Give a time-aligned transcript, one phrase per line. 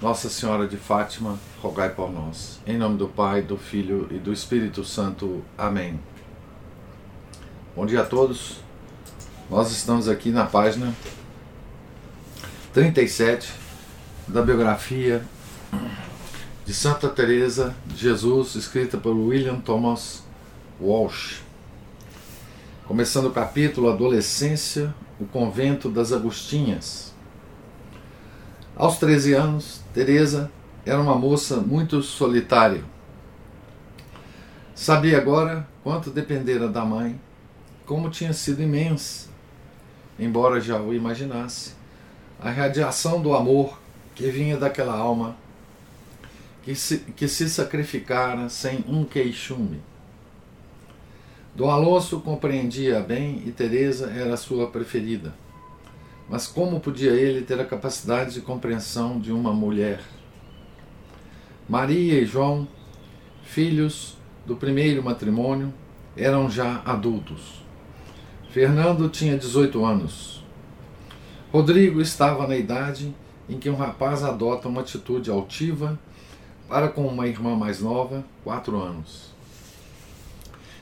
[0.00, 2.60] Nossa Senhora de Fátima, rogai por nós.
[2.64, 5.42] Em nome do Pai, do Filho e do Espírito Santo.
[5.56, 5.98] Amém.
[7.74, 8.60] Bom dia a todos.
[9.50, 10.94] Nós estamos aqui na página
[12.72, 13.52] 37
[14.28, 15.26] da biografia
[16.64, 20.22] de Santa Teresa de Jesus, escrita por William Thomas
[20.80, 21.42] Walsh.
[22.86, 27.07] Começando o capítulo Adolescência, o convento das Agostinhas.
[28.78, 30.52] Aos 13 anos, Teresa
[30.86, 32.84] era uma moça muito solitária.
[34.72, 37.20] Sabia agora quanto dependera da mãe,
[37.84, 39.30] como tinha sido imensa,
[40.16, 41.72] embora já o imaginasse,
[42.40, 43.80] a radiação do amor
[44.14, 45.34] que vinha daquela alma
[46.62, 49.80] que se, que se sacrificara sem um queixume.
[51.52, 55.34] Dom Alonso compreendia bem e Teresa era sua preferida.
[56.28, 60.00] Mas como podia ele ter a capacidade de compreensão de uma mulher?
[61.68, 62.68] Maria e João,
[63.42, 65.72] filhos do primeiro matrimônio,
[66.16, 67.62] eram já adultos.
[68.50, 70.44] Fernando tinha 18 anos.
[71.50, 73.14] Rodrigo estava na idade
[73.48, 75.98] em que um rapaz adota uma atitude altiva
[76.68, 79.32] para com uma irmã mais nova, quatro anos.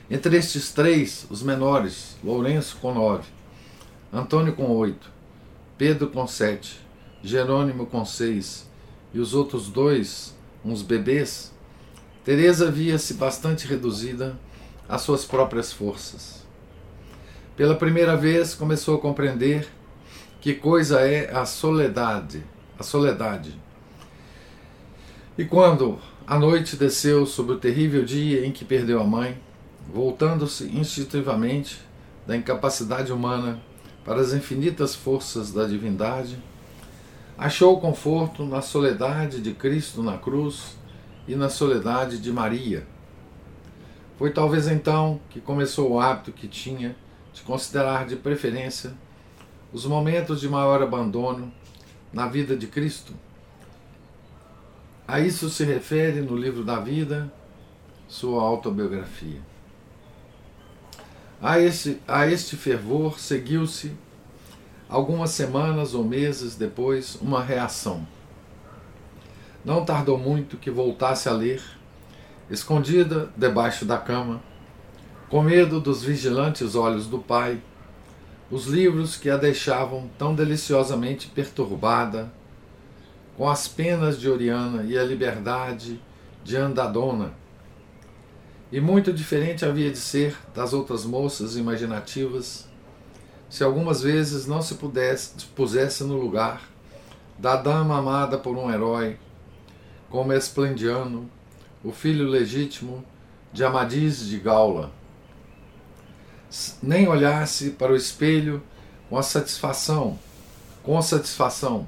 [0.09, 3.25] Entre estes três, os menores, Lourenço com nove,
[4.11, 5.09] Antônio com oito,
[5.77, 6.79] Pedro com sete,
[7.23, 8.67] Jerônimo com seis
[9.13, 11.53] e os outros dois, uns bebês,
[12.23, 14.37] Teresa via-se bastante reduzida
[14.89, 16.45] às suas próprias forças.
[17.55, 19.67] Pela primeira vez começou a compreender
[20.41, 22.43] que coisa é a soledade,
[22.77, 23.57] a soledade.
[25.37, 29.37] E quando a noite desceu sobre o terrível dia em que perdeu a mãe,
[29.93, 31.79] voltando-se instintivamente
[32.25, 33.61] da incapacidade humana
[34.07, 36.41] para as infinitas forças da divindade,
[37.37, 40.77] achou conforto na soledade de Cristo na cruz
[41.27, 42.87] e na soledade de Maria.
[44.17, 46.95] Foi talvez então que começou o hábito que tinha
[47.33, 48.93] de considerar de preferência
[49.73, 51.51] os momentos de maior abandono
[52.13, 53.13] na vida de Cristo.
[55.05, 57.29] A isso se refere no livro da vida,
[58.07, 59.41] sua autobiografia.
[61.39, 63.91] A este, a este fervor seguiu-se,
[64.89, 68.07] algumas semanas ou meses depois, uma reação.
[69.63, 71.61] Não tardou muito que voltasse a ler,
[72.49, 74.41] escondida debaixo da cama,
[75.29, 77.61] com medo dos vigilantes olhos do pai,
[78.49, 82.31] os livros que a deixavam tão deliciosamente perturbada,
[83.35, 86.01] com as penas de Oriana e a liberdade
[86.43, 87.31] de Andadona
[88.71, 92.67] e muito diferente havia de ser das outras moças imaginativas,
[93.49, 96.61] se algumas vezes não se pudesse, pusesse no lugar
[97.37, 99.17] da dama amada por um herói,
[100.09, 101.29] como Esplendiano,
[101.83, 103.03] o filho legítimo
[103.53, 104.91] de Amadis de Gaula.
[106.81, 108.61] Nem olhasse para o espelho
[109.09, 110.17] com a satisfação,
[110.83, 111.87] com satisfação,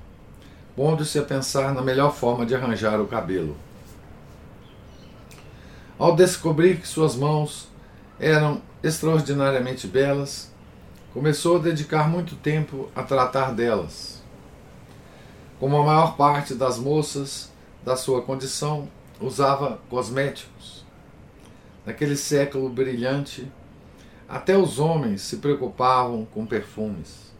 [0.75, 3.57] pondo-se a pensar na melhor forma de arranjar o cabelo.
[5.99, 7.67] Ao descobrir que suas mãos
[8.17, 10.49] eram extraordinariamente belas,
[11.13, 14.23] começou a dedicar muito tempo a tratar delas.
[15.59, 17.51] Como a maior parte das moças
[17.83, 18.87] da sua condição
[19.19, 20.85] usava cosméticos.
[21.85, 23.51] Naquele século brilhante,
[24.25, 27.33] até os homens se preocupavam com perfumes.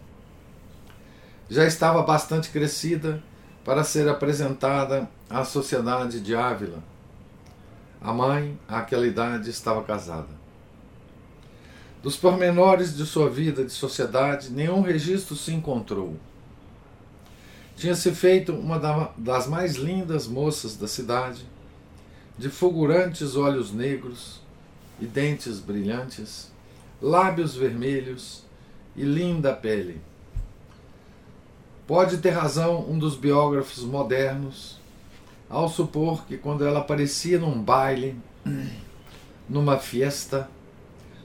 [1.50, 3.24] Já estava bastante crescida
[3.64, 6.84] para ser apresentada à sociedade de Ávila
[8.01, 10.40] a mãe, àquela idade, estava casada.
[12.01, 16.16] Dos pormenores de sua vida de sociedade, nenhum registro se encontrou.
[17.75, 21.46] Tinha-se feito uma das mais lindas moças da cidade,
[22.37, 24.40] de fulgurantes olhos negros
[24.99, 26.49] e dentes brilhantes,
[27.02, 28.43] lábios vermelhos
[28.95, 30.02] e linda pele.
[31.85, 34.78] Pode ter razão um dos biógrafos modernos
[35.49, 38.16] ao supor que quando ela aparecia num baile,
[39.49, 40.49] numa fiesta,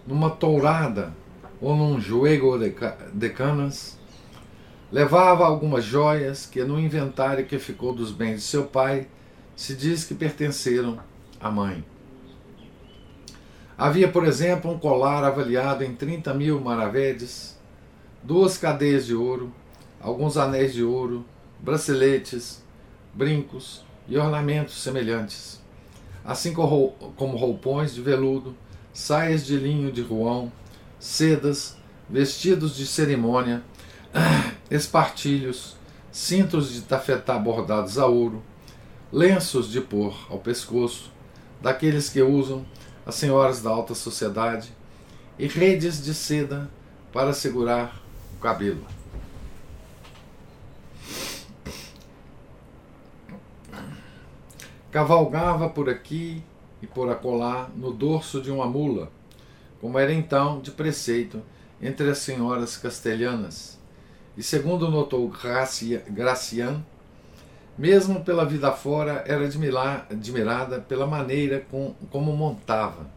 [0.06, 1.12] numa tourada
[1.60, 2.74] ou num juego de,
[3.12, 3.98] de canas,
[4.90, 9.06] levava algumas joias que no inventário que ficou dos bens de seu pai
[9.54, 10.98] se diz que pertenceram
[11.38, 11.84] à mãe.
[13.76, 17.58] Havia, por exemplo, um colar avaliado em 30 mil maravedes,
[18.22, 19.52] duas cadeias de ouro,
[20.00, 21.24] alguns anéis de ouro,
[21.60, 22.62] braceletes,
[23.12, 25.60] brincos e ornamentos semelhantes,
[26.24, 28.56] assim como roupões de veludo,
[28.92, 30.52] saias de linho de ruão,
[30.98, 31.76] sedas,
[32.08, 33.62] vestidos de cerimônia,
[34.70, 35.76] espartilhos,
[36.12, 38.42] cintos de tafetá bordados a ouro,
[39.12, 41.10] lenços de pôr ao pescoço,
[41.60, 42.64] daqueles que usam
[43.06, 44.72] as senhoras da alta sociedade,
[45.38, 46.70] e redes de seda
[47.12, 48.00] para segurar
[48.36, 48.84] o cabelo.
[54.94, 56.40] Cavalgava por aqui
[56.80, 59.10] e por acolá no dorso de uma mula,
[59.80, 61.42] como era então de preceito
[61.82, 63.76] entre as senhoras castelhanas.
[64.36, 66.84] E segundo notou Gracian,
[67.76, 73.10] mesmo pela vida fora, era admirada pela maneira com, como montava.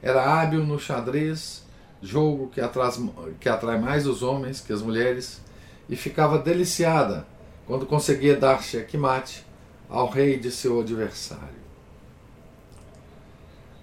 [0.00, 1.66] Era hábil no xadrez,
[2.00, 3.00] jogo que, atras,
[3.40, 5.42] que atrai mais os homens que as mulheres,
[5.88, 7.26] e ficava deliciada
[7.66, 9.50] quando conseguia dar checkmate
[9.92, 11.62] ao rei de seu adversário.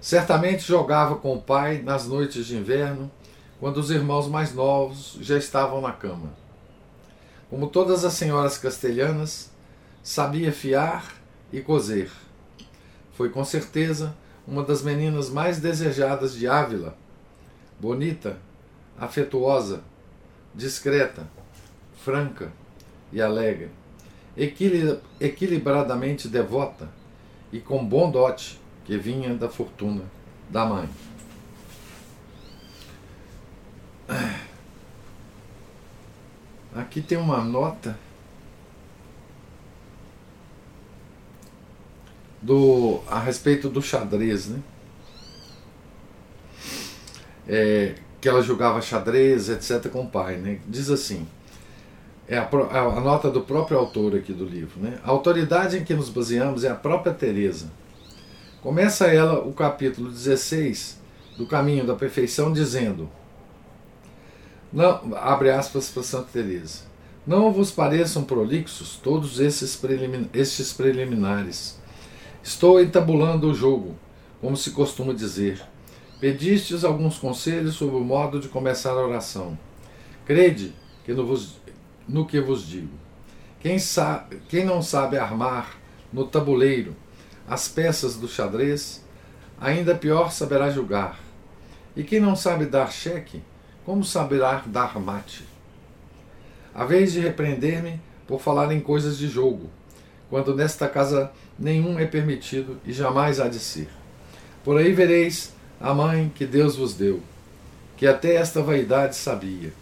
[0.02, 3.12] Certamente jogava com o pai nas noites de inverno,
[3.60, 6.34] quando os irmãos mais novos já estavam na cama.
[7.48, 9.52] Como todas as senhoras castelhanas,
[10.02, 11.14] sabia fiar
[11.54, 12.10] e cozer.
[13.14, 14.16] Foi com certeza
[14.48, 16.98] uma das meninas mais desejadas de Ávila.
[17.80, 18.36] Bonita,
[18.98, 19.84] afetuosa,
[20.56, 21.30] discreta,
[22.04, 22.52] franca
[23.12, 23.70] e alegre,
[24.38, 26.90] equilibradamente devota
[27.52, 30.04] e com bom dote que vinha da fortuna
[30.50, 30.90] da mãe.
[36.74, 37.98] Aqui tem uma nota
[42.42, 44.62] do a respeito do xadrez, né?
[47.48, 50.38] É, que ela jogava xadrez, etc., com o pai.
[50.38, 50.60] Né?
[50.68, 51.28] Diz assim:
[52.30, 54.80] é a, a, nota do próprio autor aqui do livro.
[54.80, 55.00] Né?
[55.04, 57.72] A autoridade em que nos baseamos é a própria Teresa.
[58.62, 61.00] Começa ela o capítulo 16
[61.38, 63.10] do Caminho da Perfeição dizendo:
[64.72, 66.84] não, abre aspas para Santa Teresa.
[67.26, 71.80] Não vos pareçam prolixos todos esses, prelimin, estes preliminares.
[72.44, 73.96] Estou entabulando o jogo,
[74.40, 75.62] como se costuma dizer.
[76.20, 79.58] Pedistes alguns conselhos sobre o modo de começar a oração.
[80.26, 81.59] Crede que no, vos,
[82.10, 82.98] no que vos digo.
[83.62, 85.78] Quem, sa, quem não sabe armar
[86.12, 86.96] no tabuleiro
[87.48, 89.04] as peças do xadrez,
[89.60, 91.20] ainda pior saberá julgar.
[91.96, 93.42] E quem não sabe dar cheque,
[93.84, 95.44] como saberá dar mate?
[96.74, 99.70] A vez de repreender-me por falar em coisas de jogo,
[100.30, 103.90] quando nesta casa nenhum é permitido e jamais há de ser.
[104.64, 107.20] Por aí vereis a mãe que Deus vos deu,
[107.98, 109.74] que até esta vaidade sabia,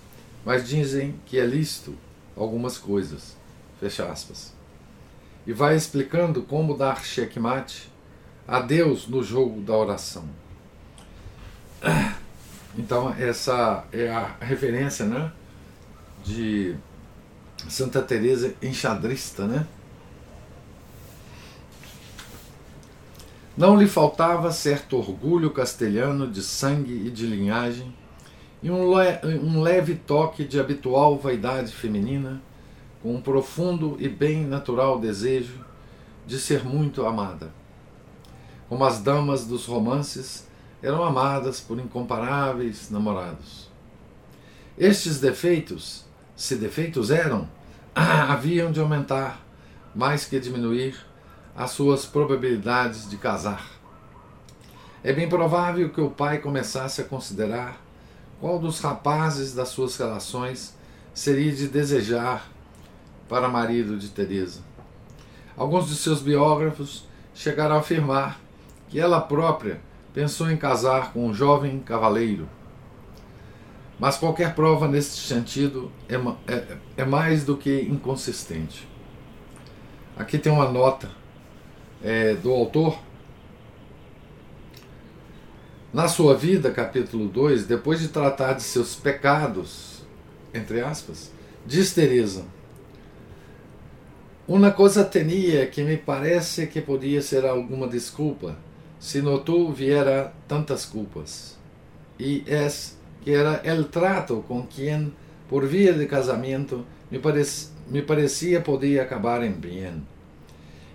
[0.46, 1.94] mas dizem que é lícito
[2.38, 3.36] algumas coisas.
[3.80, 4.54] Fecha aspas.
[5.46, 7.90] E vai explicando como dar checkmate
[8.48, 10.26] a Deus no jogo da oração.
[12.78, 15.32] Então, essa é a referência né,
[16.24, 16.76] de
[17.68, 19.66] Santa Teresa enxadrista, né?
[23.58, 27.92] Não lhe faltava certo orgulho castelhano de sangue e de linhagem,
[28.62, 32.42] e um, le um leve toque de habitual vaidade feminina,
[33.02, 35.64] com um profundo e bem natural desejo
[36.26, 37.52] de ser muito amada.
[38.68, 40.48] Como as damas dos romances,
[40.82, 43.70] eram amadas por incomparáveis namorados.
[44.78, 47.48] Estes defeitos, se defeitos eram,
[47.96, 49.42] haviam de aumentar,
[49.96, 50.96] mais que diminuir,
[51.56, 53.66] as suas probabilidades de casar.
[55.04, 57.82] É bem provável que o pai começasse a considerar
[58.40, 60.76] qual dos rapazes das suas relações
[61.14, 62.50] seria de desejar
[63.28, 64.62] para marido de Teresa.
[65.56, 68.40] Alguns de seus biógrafos chegaram a afirmar
[68.90, 69.82] que ela própria
[70.14, 72.48] pensou em casar com um jovem cavaleiro.
[74.00, 76.16] Mas qualquer prova nesse sentido é,
[76.52, 78.88] é, é mais do que inconsistente.
[80.16, 81.10] Aqui tem uma nota
[82.04, 82.98] é, do autor.
[85.94, 90.04] Na sua vida, capítulo 2, depois de tratar de seus pecados,
[90.54, 91.32] entre aspas,
[91.66, 92.44] diz Teresa:
[94.46, 98.58] Uma coisa tenia que me parece que podia ser alguma desculpa
[99.00, 101.58] se notou viera tantas culpas.
[102.20, 105.14] E es que era el trato com quem,
[105.48, 107.50] por via de casamento, me, parec
[107.90, 110.06] me parecia podia acabar em bem.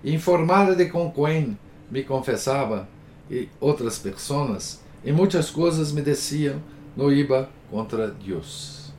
[0.04, 1.56] informada de com quem
[1.90, 2.86] me confessava
[3.30, 6.62] e outras pessoas, e muitas coisas me diziam
[6.96, 8.92] no iba contra Deus.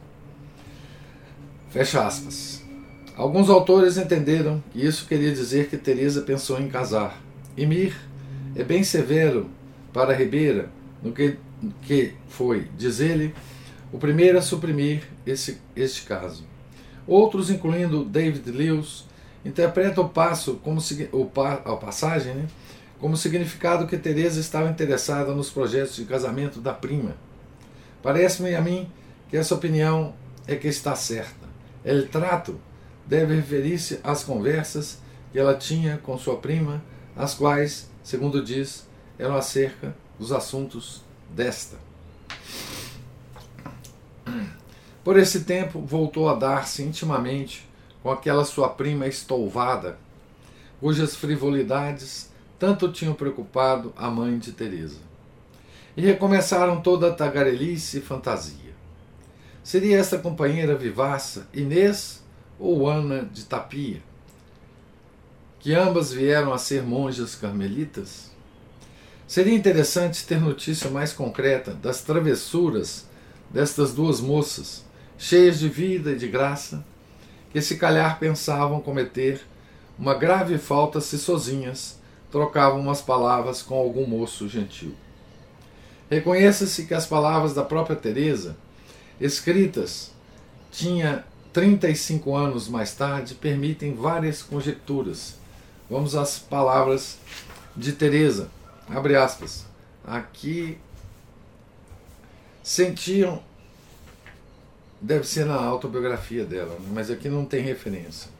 [1.69, 2.63] Fecha aspas.
[3.15, 7.21] Alguns autores entenderam que isso queria dizer que Teresa pensou em casar.
[7.55, 7.95] E Mir
[8.55, 9.49] é bem severo
[9.91, 10.69] para Ribeira
[11.01, 11.37] no que,
[11.83, 13.33] que foi, diz ele,
[13.91, 16.43] o primeiro a suprimir esse, este caso.
[17.05, 19.05] Outros, incluindo David Lewis,
[19.45, 20.79] interpretam o passo como
[21.11, 22.47] o, a passagem né,
[23.03, 27.17] como significado que Teresa estava interessada nos projetos de casamento da prima.
[28.01, 28.89] Parece-me a mim
[29.29, 30.13] que essa opinião
[30.47, 31.45] é que está certa.
[31.83, 32.57] El trato
[33.05, 34.99] deve referir-se às conversas
[35.33, 36.81] que ela tinha com sua prima,
[37.13, 38.87] as quais, segundo diz,
[39.19, 41.75] eram acerca dos assuntos desta.
[45.03, 47.67] Por esse tempo, voltou a dar-se intimamente
[48.01, 49.97] com aquela sua prima estouvada,
[50.79, 52.31] cujas frivolidades
[52.63, 54.99] tanto tinham preocupado a mãe de Teresa.
[55.97, 58.73] E recomeçaram toda a tagarelice e fantasia.
[59.61, 62.23] Seria esta companheira vivaça Inês
[62.57, 64.01] ou Ana de Tapia,
[65.59, 68.31] que ambas vieram a ser monjas carmelitas?
[69.27, 73.05] Seria interessante ter notícia mais concreta das travessuras
[73.49, 74.85] destas duas moças,
[75.17, 76.81] cheias de vida e de graça,
[77.51, 79.41] que se calhar pensavam cometer
[79.99, 82.01] uma grave falta se sozinhas
[82.33, 84.95] trocavam umas palavras com algum moço gentil.
[86.09, 88.57] Reconheça-se que as palavras da própria Teresa,
[89.21, 90.11] escritas
[90.71, 91.23] tinha
[91.53, 95.35] 35 anos mais tarde, permitem várias conjecturas.
[95.87, 97.19] Vamos às palavras
[97.77, 98.49] de Teresa.
[98.89, 99.67] Abre aspas.
[100.03, 100.79] Aqui
[102.63, 103.43] sentiam
[104.99, 108.31] deve ser na autobiografia dela, mas aqui não tem referência.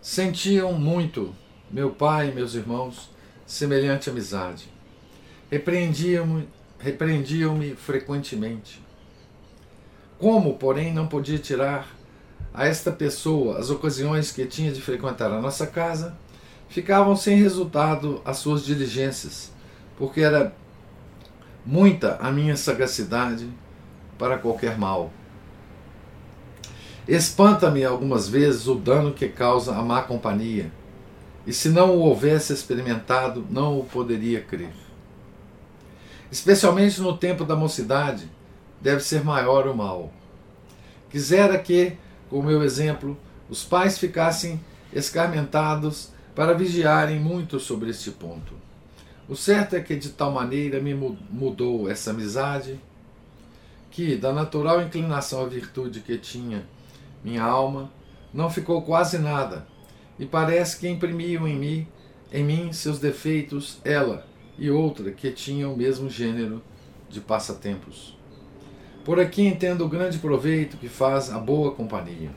[0.00, 1.34] Sentiam muito,
[1.74, 3.10] meu pai e meus irmãos,
[3.44, 4.68] semelhante amizade.
[5.50, 8.80] Repreendiam-me repreendiam frequentemente.
[10.16, 11.88] Como, porém, não podia tirar
[12.52, 16.16] a esta pessoa as ocasiões que tinha de frequentar a nossa casa,
[16.68, 19.50] ficavam sem resultado as suas diligências,
[19.98, 20.54] porque era
[21.66, 23.48] muita a minha sagacidade
[24.16, 25.10] para qualquer mal.
[27.08, 30.70] Espanta-me algumas vezes o dano que causa a má companhia,
[31.46, 34.72] e se não o houvesse experimentado, não o poderia crer.
[36.30, 38.30] Especialmente no tempo da mocidade,
[38.80, 40.12] deve ser maior o mal.
[41.10, 41.96] Quisera que,
[42.28, 43.16] com o meu exemplo,
[43.48, 44.60] os pais ficassem
[44.92, 48.54] escarmentados para vigiarem muito sobre este ponto.
[49.28, 52.80] O certo é que de tal maneira me mudou essa amizade
[53.90, 56.66] que, da natural inclinação à virtude que tinha
[57.22, 57.90] minha alma,
[58.32, 59.66] não ficou quase nada,
[60.18, 61.86] e parece que imprimiam em mim,
[62.32, 64.26] em mim seus defeitos ela
[64.58, 66.62] e outra que tinham o mesmo gênero
[67.08, 68.16] de passatempos.
[69.04, 72.30] Por aqui entendo o grande proveito que faz a boa companhia.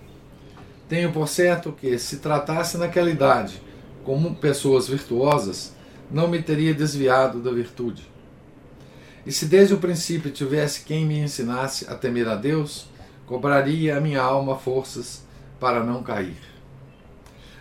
[0.89, 3.62] Tenho por certo que, se tratasse naquela idade
[4.03, 5.75] como pessoas virtuosas,
[6.10, 8.10] não me teria desviado da virtude.
[9.25, 12.88] E se desde o princípio tivesse quem me ensinasse a temer a Deus,
[13.25, 15.25] cobraria a minha alma forças
[15.60, 16.57] para não cair.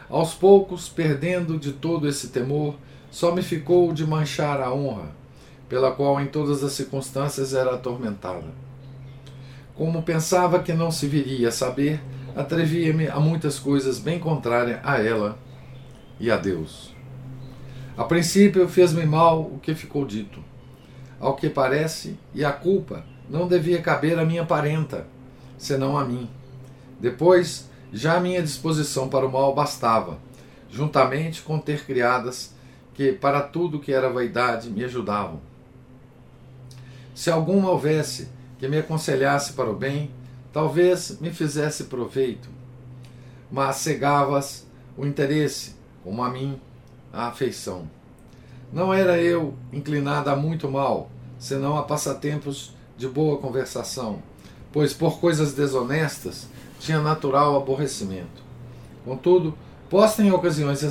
[0.09, 2.77] Aos poucos, perdendo de todo esse temor,
[3.11, 5.11] só me ficou de manchar a honra,
[5.69, 8.45] pela qual em todas as circunstâncias era atormentada.
[9.75, 12.01] Como pensava que não se viria a saber,
[12.37, 15.39] atrevia-me a muitas coisas bem contrárias a ela
[16.21, 16.95] e a Deus.
[17.97, 20.43] A princípio fez-me mal o que ficou dito.
[21.19, 25.07] Ao que parece, e a culpa não devia caber a minha parenta,
[25.57, 26.29] senão a mim.
[27.01, 30.19] Depois, já a minha disposição para o mal bastava,
[30.71, 32.55] juntamente com ter criadas
[32.95, 35.41] que, para tudo que era vaidade, me ajudavam.
[37.15, 40.11] Se alguma houvesse que me aconselhasse para o bem,
[40.53, 42.49] talvez me fizesse proveito,
[43.51, 45.75] mas cegavas o interesse,
[46.05, 46.61] como a mim,
[47.13, 47.89] a afeição.
[48.71, 54.23] Não era eu inclinada a muito mal, senão a passatempos de boa conversação
[54.77, 58.45] pois por coisas desonestas tinha natural aborrecimento.
[59.05, 59.57] Contudo,
[59.89, 60.83] posta em ocasiões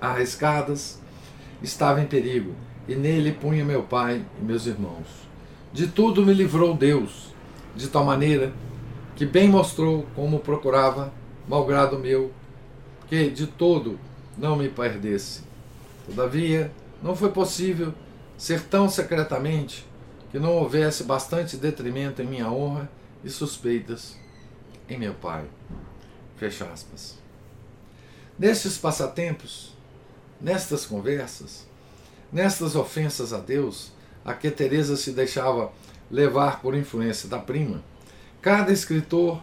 [0.00, 1.00] arriscadas,
[1.62, 2.54] estava em perigo,
[2.88, 5.06] e nele punha meu pai e meus irmãos.
[5.72, 7.34] De tudo me livrou Deus,
[7.74, 8.52] de tal maneira
[9.14, 11.12] que bem mostrou como procurava,
[11.48, 12.32] malgrado meu,
[13.08, 13.98] que de todo
[14.36, 15.42] não me perdesse.
[16.06, 16.70] Todavia,
[17.02, 17.94] não foi possível
[18.36, 19.86] ser tão secretamente
[20.30, 22.90] que não houvesse bastante detrimento em minha honra
[23.24, 24.16] e suspeitas
[24.88, 25.44] em meu pai.
[26.36, 27.16] Fecha aspas.
[28.38, 29.74] Nestes passatempos,
[30.40, 31.66] nestas conversas,
[32.32, 33.92] nestas ofensas a Deus,
[34.24, 35.72] a que Teresa se deixava
[36.10, 37.82] levar por influência da prima,
[38.42, 39.42] cada escritor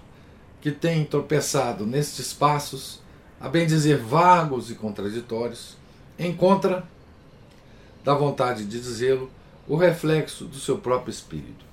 [0.61, 3.01] que tem tropeçado nestes passos,
[3.39, 5.75] a bem dizer vagos e contraditórios,
[6.17, 6.87] encontra,
[8.03, 9.29] da vontade de dizê-lo,
[9.67, 11.72] o reflexo do seu próprio espírito.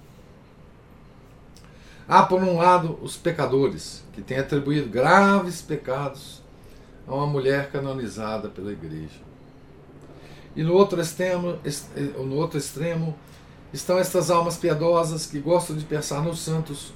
[2.11, 6.43] Há, por um lado, os pecadores, que têm atribuído graves pecados
[7.07, 9.21] a uma mulher canonizada pela Igreja.
[10.57, 11.57] E no outro extremo,
[12.19, 13.17] no outro extremo
[13.73, 16.93] estão estas almas piedosas que gostam de pensar nos santos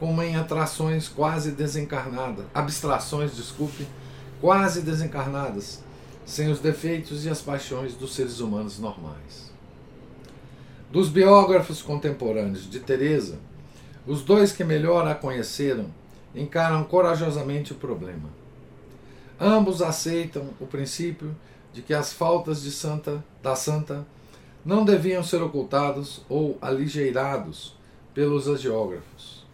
[0.00, 3.86] como em atrações quase desencarnadas, abstrações, desculpe,
[4.40, 5.84] quase desencarnadas,
[6.24, 9.52] sem os defeitos e as paixões dos seres humanos normais.
[10.90, 13.38] Dos biógrafos contemporâneos de Teresa,
[14.06, 15.86] os dois que melhor a conheceram
[16.34, 18.28] encaram corajosamente o problema.
[19.40, 21.34] Ambos aceitam o princípio
[21.72, 24.06] de que as faltas de santa, da santa
[24.64, 27.76] não deviam ser ocultados ou aligeirados
[28.14, 29.44] pelos agiógrafos.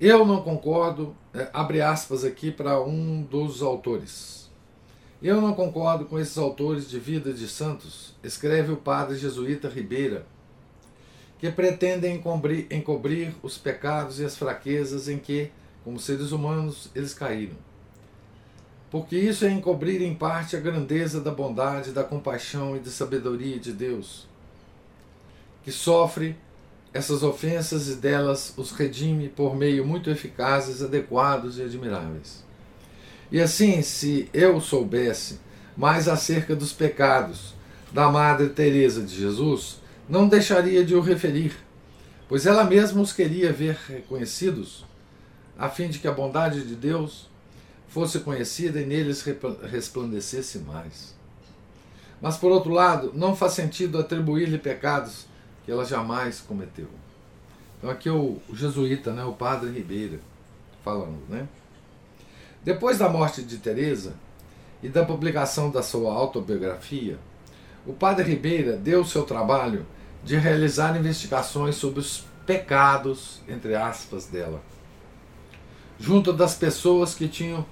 [0.00, 4.50] Eu não concordo, é, abre aspas aqui para um dos autores.
[5.22, 10.26] Eu não concordo com esses autores de vida de santos, escreve o padre jesuíta Ribeira,
[11.42, 15.50] que pretendem encobrir, encobrir os pecados e as fraquezas em que,
[15.84, 17.56] como seres humanos, eles caíram
[18.92, 23.58] porque isso é encobrir em parte a grandeza da bondade, da compaixão e da sabedoria
[23.58, 24.28] de Deus,
[25.64, 26.36] que sofre
[26.92, 32.44] essas ofensas e delas os redime por meio muito eficazes, adequados e admiráveis.
[33.30, 35.40] E assim, se eu soubesse
[35.74, 37.54] mais acerca dos pecados
[37.92, 39.80] da Madre Teresa de Jesus,
[40.12, 41.56] não deixaria de o referir,
[42.28, 44.84] pois ela mesma os queria ver reconhecidos,
[45.58, 47.30] a fim de que a bondade de Deus
[47.88, 49.24] fosse conhecida e neles
[49.70, 51.14] resplandecesse mais.
[52.20, 55.24] Mas, por outro lado, não faz sentido atribuir-lhe pecados
[55.64, 56.88] que ela jamais cometeu.
[57.78, 60.20] Então, aqui é o, o jesuíta, né, o padre Ribeira,
[60.84, 61.22] falando.
[61.26, 61.48] Né?
[62.62, 64.12] Depois da morte de Teresa
[64.82, 67.18] e da publicação da sua autobiografia,
[67.86, 69.86] o padre Ribeira deu seu trabalho
[70.24, 74.62] de realizar investigações sobre os pecados, entre aspas, dela,
[75.98, 77.64] junto das pessoas que tinham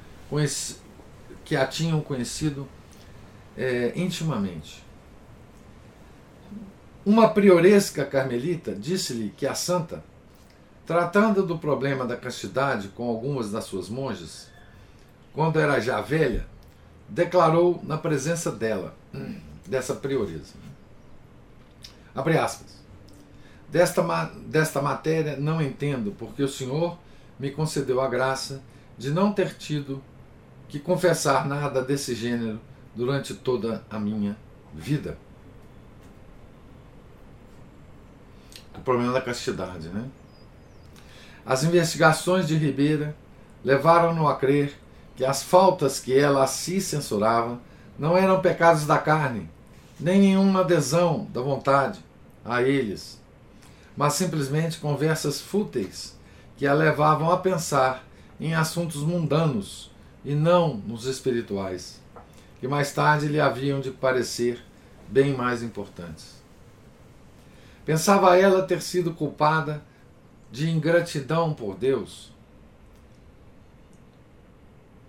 [1.45, 2.69] que a tinham conhecido
[3.57, 4.85] é, intimamente.
[7.05, 10.05] Uma prioresca carmelita disse-lhe que a santa,
[10.87, 14.49] tratando do problema da castidade com algumas das suas monjas,
[15.33, 16.47] quando era já velha,
[17.09, 18.95] declarou na presença dela,
[19.67, 20.55] dessa prioresa.
[22.15, 22.81] Abre aspas.
[23.69, 24.03] Desta,
[24.47, 26.99] desta matéria não entendo, porque o Senhor
[27.39, 28.63] me concedeu a graça
[28.99, 30.03] de não ter tido
[30.69, 32.61] que confessar nada desse gênero
[32.95, 34.37] durante toda a minha
[34.75, 35.17] vida.
[38.77, 40.09] O problema da castidade, né?
[41.45, 43.15] As investigações de Ribeira
[43.65, 44.79] levaram-no a crer
[45.17, 47.59] que as faltas que ela a si censurava
[47.99, 49.51] não eram pecados da carne,
[50.01, 52.01] nem nenhuma adesão da vontade
[52.45, 53.21] a eles,
[53.97, 56.19] mas simplesmente conversas fúteis
[56.57, 58.05] que a levavam a pensar
[58.41, 59.91] em assuntos mundanos
[60.25, 62.01] e não nos espirituais,
[62.59, 64.63] que mais tarde lhe haviam de parecer
[65.09, 66.41] bem mais importantes.
[67.85, 69.83] Pensava ela ter sido culpada
[70.51, 72.33] de ingratidão por Deus,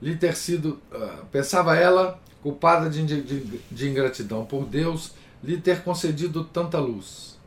[0.01, 5.12] lhe ter sido, uh, pensava ela culpada de, de, de ingratidão por Deus,
[5.43, 7.38] lhe ter concedido tanta luz.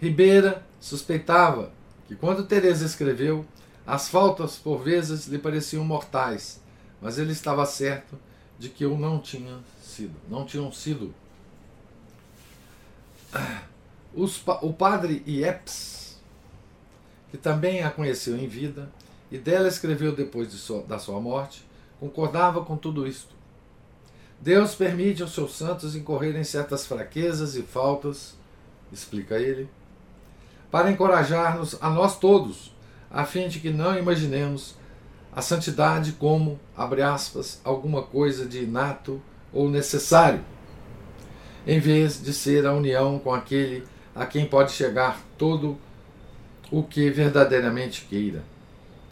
[0.00, 1.70] Ribeira suspeitava
[2.08, 3.44] que quando Teresa escreveu,
[3.86, 6.60] as faltas por vezes lhe pareciam mortais
[7.00, 8.18] mas ele estava certo
[8.58, 11.14] de que eu não tinha sido, não tinham sido.
[14.14, 16.20] Os, o padre Ieps,
[17.30, 18.90] que também a conheceu em vida
[19.30, 21.64] e dela escreveu depois de da sua morte,
[21.98, 23.34] concordava com tudo isto.
[24.40, 28.34] Deus permite aos seus santos incorrerem certas fraquezas e faltas,
[28.90, 29.68] explica ele,
[30.70, 32.74] para encorajar-nos a nós todos,
[33.10, 34.76] a fim de que não imaginemos
[35.34, 39.20] a santidade como, abre aspas, alguma coisa de inato
[39.52, 40.42] ou necessário,
[41.66, 45.78] em vez de ser a união com aquele a quem pode chegar todo
[46.70, 48.42] o que verdadeiramente queira.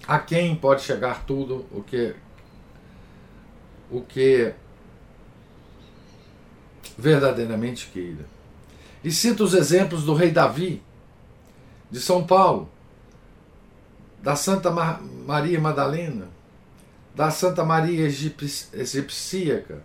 [0.07, 2.15] A quem pode chegar tudo o que
[3.91, 4.55] o que
[6.99, 8.27] verdadeiramente queira.
[9.05, 10.83] E cito os exemplos do rei Davi,
[11.89, 12.69] de São Paulo,
[14.21, 16.29] da Santa Maria Madalena,
[17.15, 19.83] da Santa Maria Egipcíaca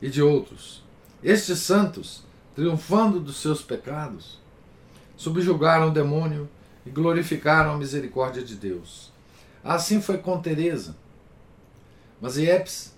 [0.00, 0.82] e de outros.
[1.22, 4.38] Estes santos, triunfando dos seus pecados,
[5.16, 6.48] subjugaram o demônio
[6.86, 9.12] e glorificaram a misericórdia de Deus.
[9.62, 10.96] Assim foi com Teresa.
[12.20, 12.94] Mas Iepes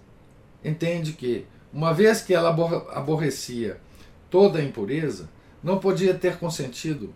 [0.65, 2.51] entende que, uma vez que ela
[2.93, 3.81] aborrecia
[4.31, 5.29] toda a impureza,
[5.63, 7.13] não podia ter consentido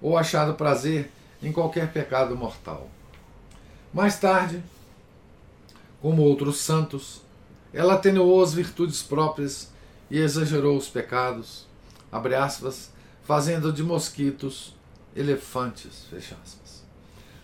[0.00, 1.10] ou achado prazer
[1.42, 2.88] em qualquer pecado mortal.
[3.92, 4.62] Mais tarde,
[6.00, 7.22] como outros santos,
[7.72, 9.70] ela atenuou as virtudes próprias
[10.10, 11.66] e exagerou os pecados,
[12.10, 12.90] abre aspas,
[13.24, 14.74] fazendo de mosquitos
[15.14, 16.82] elefantes, fecha aspas.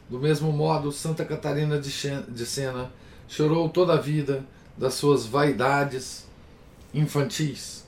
[0.09, 2.91] Do mesmo modo, Santa Catarina de Sena
[3.29, 4.45] chorou toda a vida
[4.77, 6.28] das suas vaidades
[6.99, 7.87] infantis.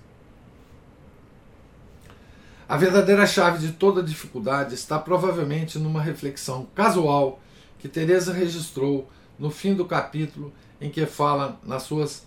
[2.68, 7.40] A verdadeira chave de toda dificuldade está provavelmente numa reflexão casual
[7.80, 12.24] que Teresa registrou no fim do capítulo em que fala nas suas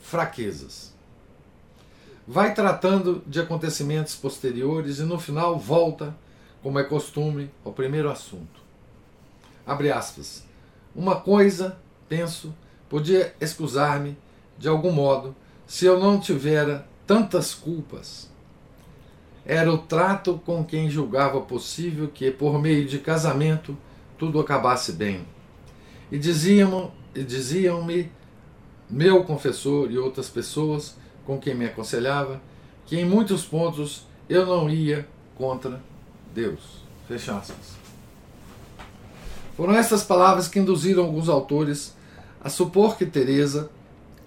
[0.00, 0.92] fraquezas.
[2.26, 6.16] Vai tratando de acontecimentos posteriores e no final volta,
[6.62, 8.60] como é costume, ao primeiro assunto.
[9.64, 10.44] Abre aspas.
[10.94, 12.54] Uma coisa, penso,
[12.88, 14.16] podia excusar-me
[14.58, 18.30] de algum modo se eu não tivera tantas culpas.
[19.44, 23.76] Era o trato com quem julgava possível que, por meio de casamento,
[24.16, 25.26] tudo acabasse bem.
[26.10, 27.86] E diziam-me diziam
[28.88, 30.96] meu confessor e outras pessoas
[31.26, 32.40] com quem me aconselhava
[32.86, 35.80] que em muitos pontos eu não ia contra
[36.34, 36.82] Deus.
[37.08, 37.42] Fecha.
[39.56, 41.94] Foram essas palavras que induziram alguns autores
[42.42, 43.70] a supor que Teresa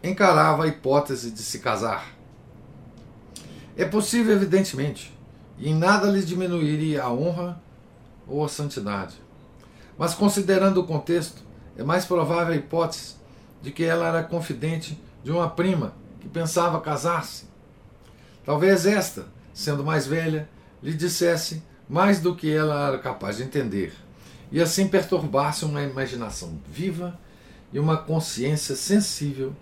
[0.10, 2.14] encarava a hipótese de se casar.
[3.78, 5.14] É possível, evidentemente,
[5.58, 7.62] e em nada lhe diminuiria a honra
[8.28, 9.16] ou a santidade.
[9.98, 11.44] Mas considerando o contexto,
[11.78, 13.16] é mais provável a hipótese
[13.62, 17.46] de que ela era confidente de uma prima que pensava casar-se.
[18.46, 20.48] Talvez esta, sendo mais velha,
[20.82, 23.94] lhe dissesse mais do que ela era capaz de entender,
[24.52, 27.18] e assim perturbasse uma imaginação viva
[27.74, 29.54] e uma consciência sensível,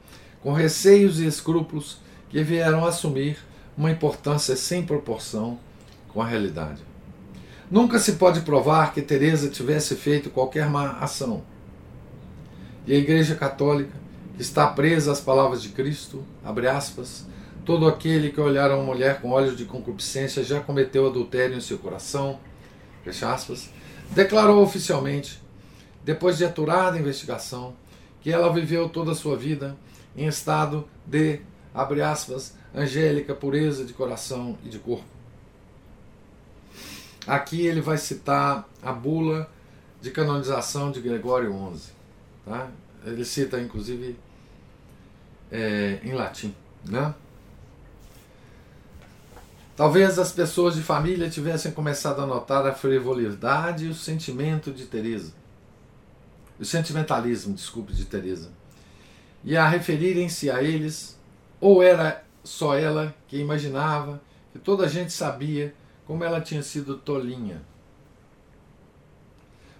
[0.43, 1.97] com receios e escrúpulos
[2.29, 3.38] que vieram assumir
[3.75, 5.58] uma importância sem proporção
[6.10, 6.84] com a realidade.
[7.71, 11.41] Nunca se pode provar que Teresa tivesse feito qualquer má ação
[12.86, 13.93] e a Igreja Católica,
[14.36, 17.25] que está presa às palavras de Cristo, abre aspas,
[17.63, 21.62] todo aquele que olhar a uma mulher com olhos de concupiscência já cometeu adultério em
[21.62, 22.39] seu coração,
[23.03, 23.69] fecha aspas,
[24.12, 25.41] declarou oficialmente,
[26.03, 27.73] depois de aturada investigação,
[28.21, 29.77] que ela viveu toda a sua vida
[30.15, 31.41] em estado de,
[31.73, 35.06] abre aspas, angélica pureza de coração e de corpo.
[37.26, 39.49] Aqui ele vai citar a bula
[40.02, 41.91] de canonização de Gregório XI.
[42.45, 42.69] Tá?
[43.06, 44.17] Ele cita, inclusive,
[45.52, 46.54] é, em latim.
[46.86, 47.13] Né?
[49.76, 54.86] Talvez as pessoas de família tivessem começado a notar a frivolidade e o sentimento de
[54.86, 55.34] Teresa.
[56.60, 58.52] O sentimentalismo, desculpe, de Teresa.
[59.43, 61.19] E a referirem-se a eles,
[61.60, 65.73] ou era só ela que imaginava que toda a gente sabia
[66.06, 67.62] como ela tinha sido tolinha.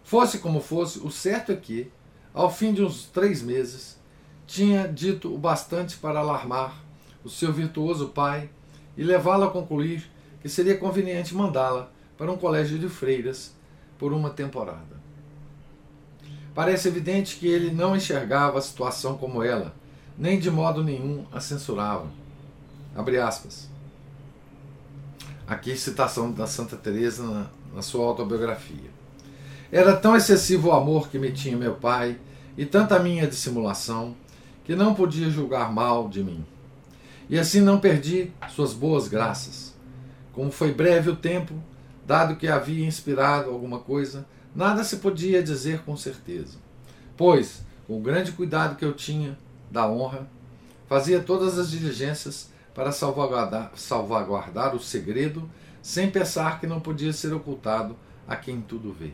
[0.04, 1.92] Fosse como fosse, o certo é que
[2.34, 4.00] ao fim de uns três meses,
[4.48, 6.84] tinha dito o bastante para alarmar
[7.24, 8.50] o seu virtuoso pai
[8.98, 10.10] e levá-lo a concluir
[10.42, 13.56] que seria conveniente mandá-la para um colégio de freiras
[14.00, 14.93] por uma temporada.
[16.56, 19.74] Parece evidente que ele não enxergava a situação como ela,
[20.18, 22.08] nem de modo nenhum a censurava.
[22.96, 23.70] Abre aspas.
[25.48, 28.92] Aqui citação da Santa Teresa na, na sua autobiografia.
[29.72, 32.20] Era tão excessivo o amor que me tinha meu pai
[32.56, 34.16] e tanta minha dissimulação
[34.64, 36.46] que não podia julgar mal de mim.
[37.28, 39.74] E assim não perdi suas boas graças.
[40.32, 41.56] Como foi breve o tempo,
[42.06, 46.58] dado que havia inspirado alguma coisa, nada se podia dizer com certeza.
[47.16, 49.38] Pois, com o grande cuidado que eu tinha
[49.70, 50.28] da honra,
[50.88, 55.50] fazia todas as diligências para salvaguardar, salvaguardar o segredo,
[55.82, 57.96] sem pensar que não podia ser ocultado
[58.28, 59.12] a quem tudo vê.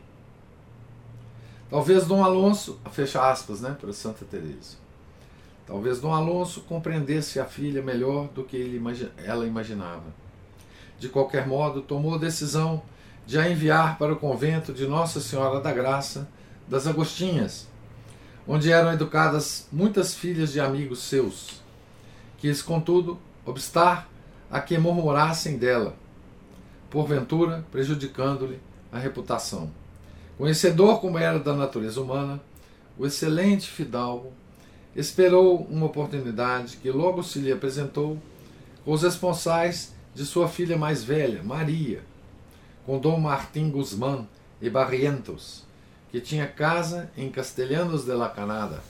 [1.70, 4.78] Talvez Dom Alonso, fecha aspas, né, para Santa Teresa.
[5.68, 8.82] Talvez Dom Alonso compreendesse a filha melhor do que ele,
[9.24, 10.06] ela imaginava.
[10.98, 12.82] De qualquer modo, tomou a decisão
[13.30, 16.28] de a enviar para o convento de Nossa Senhora da Graça
[16.68, 17.68] das Agostinhas,
[18.48, 21.62] onde eram educadas muitas filhas de amigos seus.
[22.40, 24.10] Quis, contudo, obstar
[24.50, 25.96] a que murmurassem dela,
[26.90, 28.60] porventura prejudicando-lhe
[28.92, 29.70] a reputação.
[30.36, 32.42] Conhecedor como era da natureza humana,
[32.98, 34.34] o excelente fidalgo
[34.96, 38.18] esperou uma oportunidade que logo se lhe apresentou
[38.84, 42.02] com os responsais de sua filha mais velha, Maria,
[42.90, 44.26] com Dom Martim Guzmán
[44.60, 45.64] e Barrientos,
[46.12, 48.82] que tinha casa em Castelhanos de la Canada.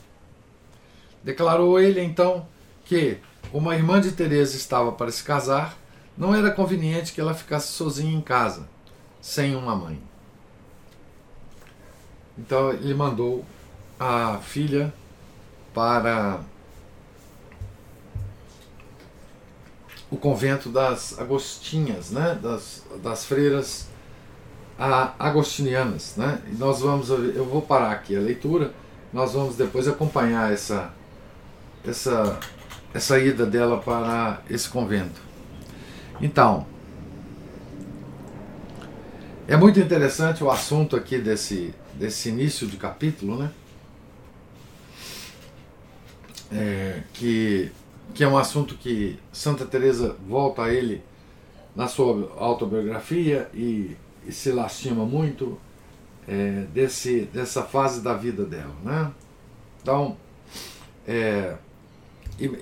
[1.21, 2.47] Declarou ele então
[2.85, 3.17] que,
[3.51, 5.77] como a irmã de Teresa estava para se casar,
[6.17, 8.69] não era conveniente que ela ficasse sozinha em casa,
[9.19, 10.01] sem uma mãe.
[12.37, 13.43] Então ele mandou
[13.99, 14.93] a filha
[15.73, 16.39] para
[20.09, 22.39] o convento das agostinhas, né?
[22.41, 23.88] das, das freiras
[24.79, 26.15] agostinianas.
[26.15, 26.41] Né?
[26.51, 28.73] E nós vamos, eu vou parar aqui a leitura,
[29.11, 30.93] nós vamos depois acompanhar essa,
[31.85, 32.39] essa,
[32.93, 35.21] essa ida dela para esse convento.
[36.21, 36.65] Então,
[39.47, 43.51] é muito interessante o assunto aqui desse, desse início de capítulo, né?
[46.51, 47.71] É, que,
[48.13, 51.03] que é um assunto que Santa Teresa volta a ele
[51.75, 53.95] na sua autobiografia e,
[54.31, 55.59] se lastima muito
[56.27, 59.11] é, desse, dessa fase da vida dela, né?
[59.81, 60.17] Então,
[61.07, 61.55] é,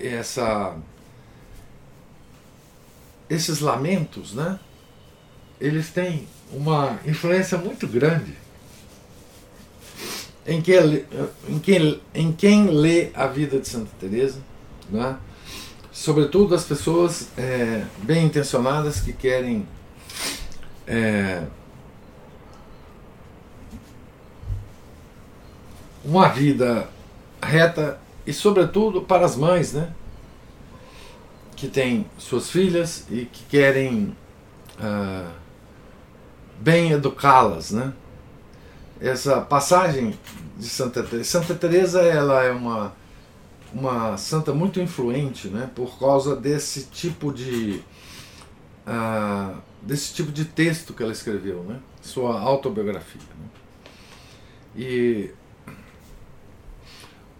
[0.00, 0.76] essa,
[3.28, 4.58] esses lamentos, né?
[5.60, 8.34] Eles têm uma influência muito grande
[10.48, 11.04] em quem,
[11.46, 14.40] em quem, em quem lê a vida de Santa Teresa,
[14.88, 15.18] né?
[15.92, 19.68] sobretudo as pessoas é, bem intencionadas que querem
[20.86, 21.42] é,
[26.04, 26.88] uma vida
[27.42, 29.92] reta e sobretudo para as mães, né?
[31.56, 34.16] Que têm suas filhas e que querem
[34.78, 35.32] uh,
[36.60, 37.92] bem educá-las, né?
[39.00, 40.18] essa passagem
[40.56, 41.24] de Santa Teresa.
[41.28, 42.92] Santa Teresa ela é uma
[43.70, 47.82] uma santa muito influente, né, por causa desse tipo de
[48.86, 53.20] uh, desse tipo de texto que ela escreveu, né, sua autobiografia.
[53.20, 53.46] Né.
[54.74, 55.30] E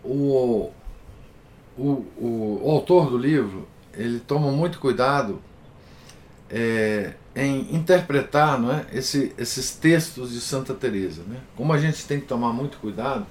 [0.05, 0.71] o,
[1.77, 1.83] o,
[2.17, 5.41] o, o autor do livro ele toma muito cuidado
[6.51, 11.23] é, em interpretar não é, esse, esses textos de Santa Teresa.
[11.27, 11.41] Né?
[11.57, 13.27] Como a gente tem que tomar muito cuidado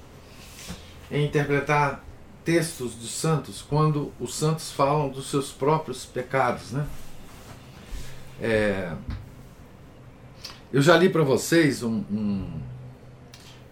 [1.10, 2.04] em interpretar
[2.44, 6.72] textos dos santos quando os santos falam dos seus próprios pecados.
[6.72, 6.86] Né?
[8.40, 8.92] É,
[10.72, 12.46] eu já li para vocês um, um,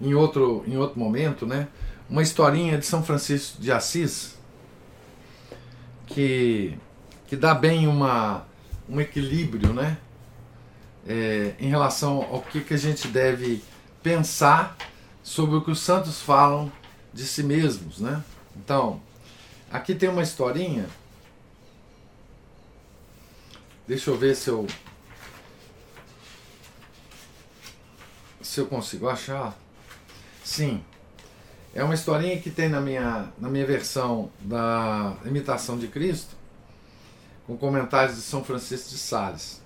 [0.00, 1.68] em, outro, em outro momento né,
[2.08, 4.36] uma historinha de São Francisco de Assis
[6.06, 6.78] que,
[7.26, 8.46] que dá bem uma,
[8.88, 9.98] um equilíbrio né,
[11.06, 13.62] é, em relação ao que, que a gente deve
[14.02, 14.76] pensar
[15.22, 16.70] sobre o que os santos falam
[17.12, 18.22] de si mesmos, né?
[18.54, 19.00] Então,
[19.70, 20.86] aqui tem uma historinha.
[23.88, 24.66] Deixa eu ver se eu
[28.40, 29.56] se eu consigo achar.
[30.44, 30.84] Sim.
[31.76, 36.34] É uma historinha que tem na minha, na minha versão da Imitação de Cristo,
[37.46, 39.60] com comentários de São Francisco de Sales.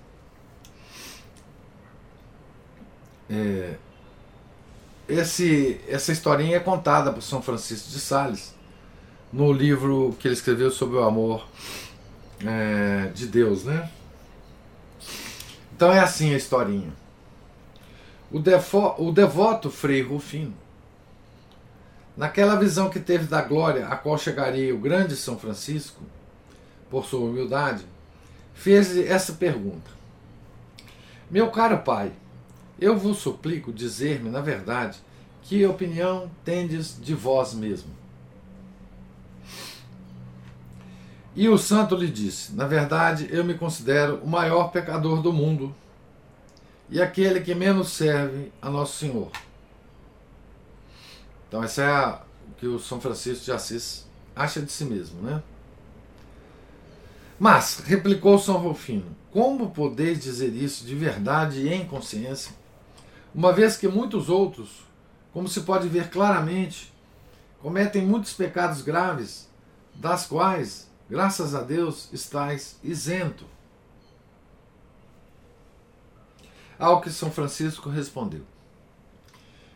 [3.29, 3.75] É,
[5.07, 8.53] esse, essa historinha é contada por São Francisco de Sales
[9.31, 11.47] no livro que ele escreveu sobre o amor
[12.45, 13.89] é, de Deus, né?
[15.73, 16.91] Então é assim a historinha.
[18.29, 18.39] O,
[18.97, 20.60] o devoto Frei Rufino,
[22.15, 26.01] naquela visão que teve da glória a qual chegaria o grande São Francisco,
[26.89, 27.85] por sua humildade,
[28.53, 29.89] fez essa pergunta:
[31.29, 32.11] Meu caro pai,
[32.79, 34.99] eu vos suplico dizer-me, na verdade,
[35.43, 37.89] que opinião tendes de vós mesmo.
[41.35, 45.73] E o santo lhe disse: Na verdade, eu me considero o maior pecador do mundo
[46.89, 49.31] e aquele que menos serve a Nosso Senhor.
[51.51, 52.07] Então, essa é
[52.49, 55.43] o que o São Francisco de Assis acha de si mesmo, né?
[57.37, 62.53] Mas, replicou São Rufino, como podeis dizer isso de verdade e em consciência?
[63.35, 64.83] uma vez que muitos outros,
[65.33, 66.93] como se pode ver claramente,
[67.61, 69.49] cometem muitos pecados graves,
[69.93, 73.45] das quais, graças a Deus, estáis isento.
[76.79, 78.45] Ao que São Francisco respondeu: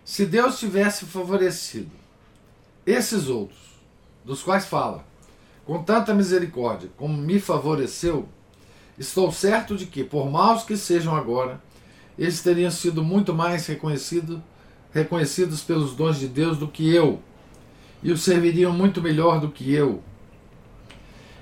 [0.06, 1.90] Se Deus tivesse favorecido
[2.86, 3.58] esses outros,
[4.24, 5.04] dos quais fala,
[5.66, 8.30] com tanta misericórdia como me favoreceu,
[9.00, 11.60] estou certo de que, por maus que sejam agora,
[12.20, 14.44] eles teriam sido muito mais reconhecido,
[14.94, 17.20] reconhecidos pelos dons de Deus do que eu.
[18.04, 20.04] e o serviriam muito melhor do que eu.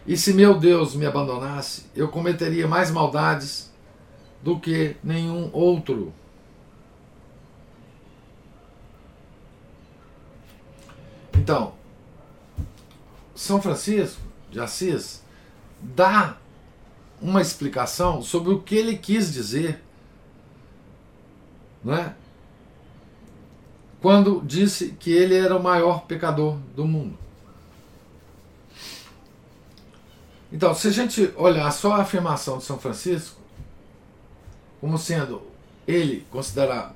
[0.07, 3.69] E se meu Deus me abandonasse, eu cometeria mais maldades
[4.41, 6.13] do que nenhum outro.
[11.43, 11.73] Então,
[13.35, 15.21] São Francisco de Assis
[15.81, 16.37] dá
[17.21, 19.83] uma explicação sobre o que ele quis dizer
[21.83, 22.15] né?
[24.01, 27.17] quando disse que ele era o maior pecador do mundo.
[30.49, 33.41] Então, se a gente olhar só a afirmação de São Francisco,
[34.79, 35.41] como sendo
[35.85, 36.95] ele considera,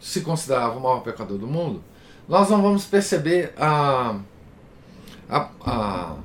[0.00, 1.84] se considerava o maior pecador do mundo,
[2.28, 4.18] nós não vamos perceber a,
[5.28, 6.16] a, a,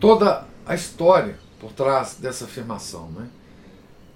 [0.00, 3.10] toda a história por trás dessa afirmação.
[3.10, 3.28] Né?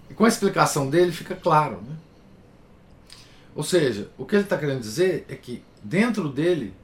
[0.09, 1.81] E com a explicação dele fica claro.
[1.83, 1.97] Né?
[3.55, 6.75] Ou seja, o que ele está querendo dizer é que dentro dele,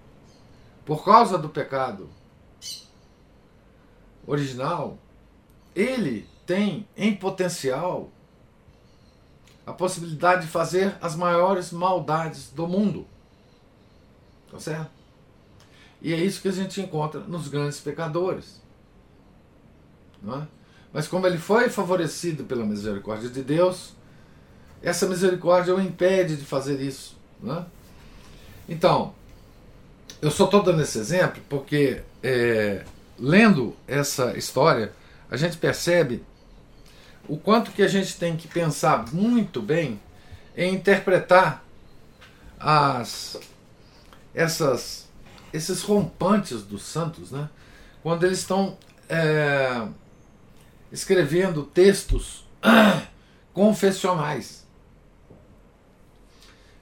[0.84, 2.08] por causa do pecado
[4.26, 4.98] original,
[5.74, 8.10] ele tem em potencial
[9.66, 13.06] a possibilidade de fazer as maiores maldades do mundo.
[14.50, 14.90] Tá certo?
[16.00, 18.60] E é isso que a gente encontra nos grandes pecadores.
[20.22, 20.48] Não é?
[20.92, 23.92] Mas como ele foi favorecido pela misericórdia de Deus,
[24.82, 27.16] essa misericórdia o impede de fazer isso.
[27.42, 27.66] Né?
[28.68, 29.14] Então,
[30.22, 32.84] eu só estou dando esse exemplo porque, é,
[33.18, 34.92] lendo essa história,
[35.30, 36.24] a gente percebe
[37.28, 40.00] o quanto que a gente tem que pensar muito bem
[40.56, 41.64] em interpretar
[42.58, 43.38] as
[44.36, 45.08] essas
[45.52, 47.48] esses rompantes dos santos, né?
[48.02, 48.76] Quando eles estão
[49.08, 49.88] é,
[50.92, 52.46] escrevendo textos
[53.54, 54.66] confessionais.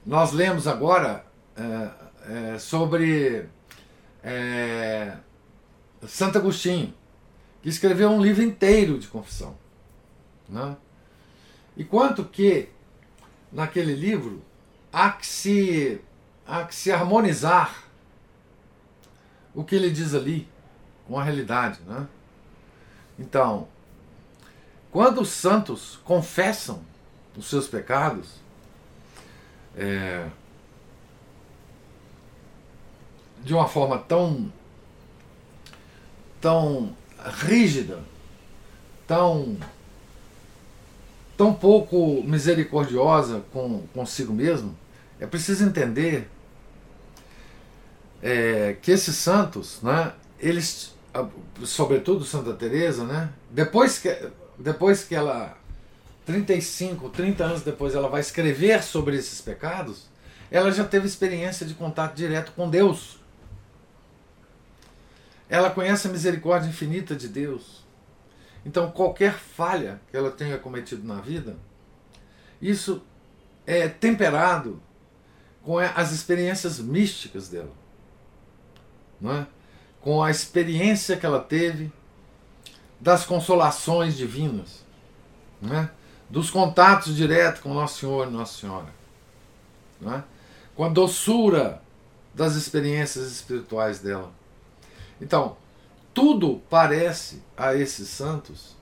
[0.05, 1.25] Nós lemos agora
[1.57, 1.90] é,
[2.55, 3.49] é, sobre
[4.23, 5.17] é,
[6.07, 6.93] Santo Agostinho,
[7.62, 9.57] que escreveu um livro inteiro de confissão.
[10.49, 10.77] Né?
[11.77, 12.69] E quanto que
[13.51, 14.43] naquele livro
[14.93, 16.01] há que se,
[16.47, 17.85] há que se harmonizar
[19.55, 20.49] o que ele diz ali
[21.07, 21.81] com a realidade.
[21.87, 22.07] Né?
[23.19, 23.69] Então,
[24.91, 26.83] quando os santos confessam
[27.37, 28.35] os seus pecados,
[29.77, 30.29] é,
[33.43, 34.53] de uma forma tão
[36.41, 36.95] tão
[37.43, 38.01] rígida,
[39.07, 39.57] tão
[41.37, 44.77] tão pouco misericordiosa com consigo mesmo,
[45.19, 46.31] é preciso entender
[48.25, 50.95] é, que esses santos, né, eles,
[51.63, 55.59] sobretudo Santa Teresa, né, depois que depois que ela
[56.25, 60.07] 35, 30 anos depois ela vai escrever sobre esses pecados,
[60.51, 63.19] ela já teve experiência de contato direto com Deus.
[65.47, 67.85] Ela conhece a misericórdia infinita de Deus.
[68.65, 71.57] Então, qualquer falha que ela tenha cometido na vida,
[72.63, 73.03] isso
[73.67, 74.81] é temperado
[75.63, 77.84] com as experiências místicas dela.
[79.22, 79.46] É?
[80.00, 81.92] Com a experiência que ela teve
[83.00, 84.85] das consolações divinas.
[85.70, 85.88] É?
[86.29, 88.88] dos contatos diretos com Nosso Senhor e Nossa Senhora,
[90.07, 90.22] é?
[90.74, 91.83] com a doçura
[92.35, 94.33] das experiências espirituais dela.
[95.20, 95.57] Então,
[96.12, 98.77] tudo parece a esses santos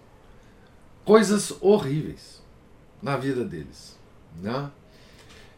[1.04, 2.42] coisas horríveis
[3.02, 3.98] na vida deles.
[4.40, 4.70] Né?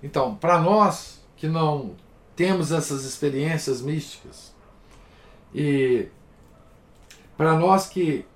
[0.02, 1.94] Então, para nós que não
[2.34, 4.52] temos essas experiências místicas,
[5.55, 6.09] e
[7.37, 8.27] para nós que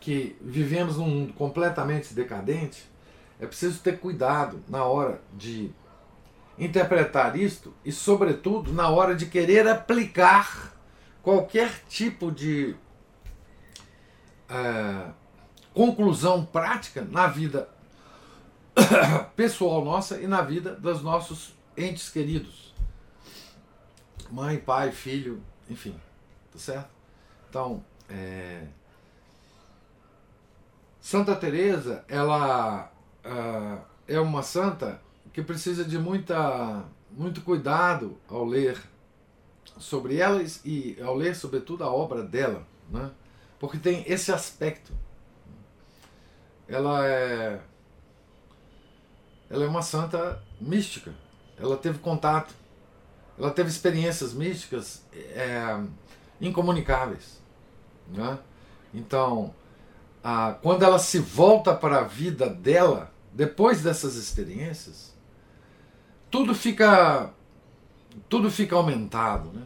[0.00, 2.88] que vivemos num mundo completamente decadente,
[3.40, 5.70] é preciso ter cuidado na hora de
[6.58, 10.74] interpretar isto e, sobretudo, na hora de querer aplicar
[11.22, 12.74] qualquer tipo de
[14.48, 15.10] é,
[15.74, 17.68] conclusão prática na vida
[19.36, 22.74] pessoal nossa e na vida dos nossos entes queridos.
[24.30, 25.94] Mãe, pai, filho, enfim,
[26.52, 26.90] tá certo?
[27.48, 28.66] Então, é,
[31.00, 32.92] Santa Teresa, ela
[33.24, 35.00] uh, é uma santa
[35.32, 38.78] que precisa de muita, muito cuidado ao ler
[39.78, 43.10] sobre ela e ao ler sobretudo a obra dela, né?
[43.58, 44.92] porque tem esse aspecto.
[46.68, 47.60] Ela é,
[49.48, 51.14] ela é uma santa mística.
[51.56, 52.54] Ela teve contato,
[53.38, 55.80] ela teve experiências místicas é,
[56.40, 57.40] incomunicáveis.
[58.08, 58.38] Né?
[58.92, 59.54] Então,
[60.22, 65.14] ah, quando ela se volta para a vida dela, depois dessas experiências,
[66.30, 67.32] tudo fica
[68.28, 69.62] tudo fica aumentado, né?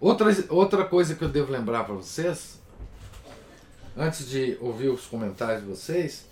[0.00, 2.58] Outra, outra coisa que eu devo lembrar para vocês,
[3.96, 6.26] antes de ouvir os comentários de vocês,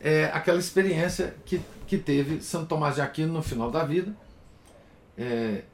[0.00, 4.14] é aquela experiência que, que teve Santo Tomás de Aquino no final da vida.
[5.16, 5.64] É,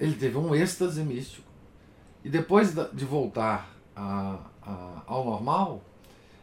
[0.00, 1.47] ele teve um êxtase místico.
[2.28, 5.82] E depois de voltar a, a, ao normal,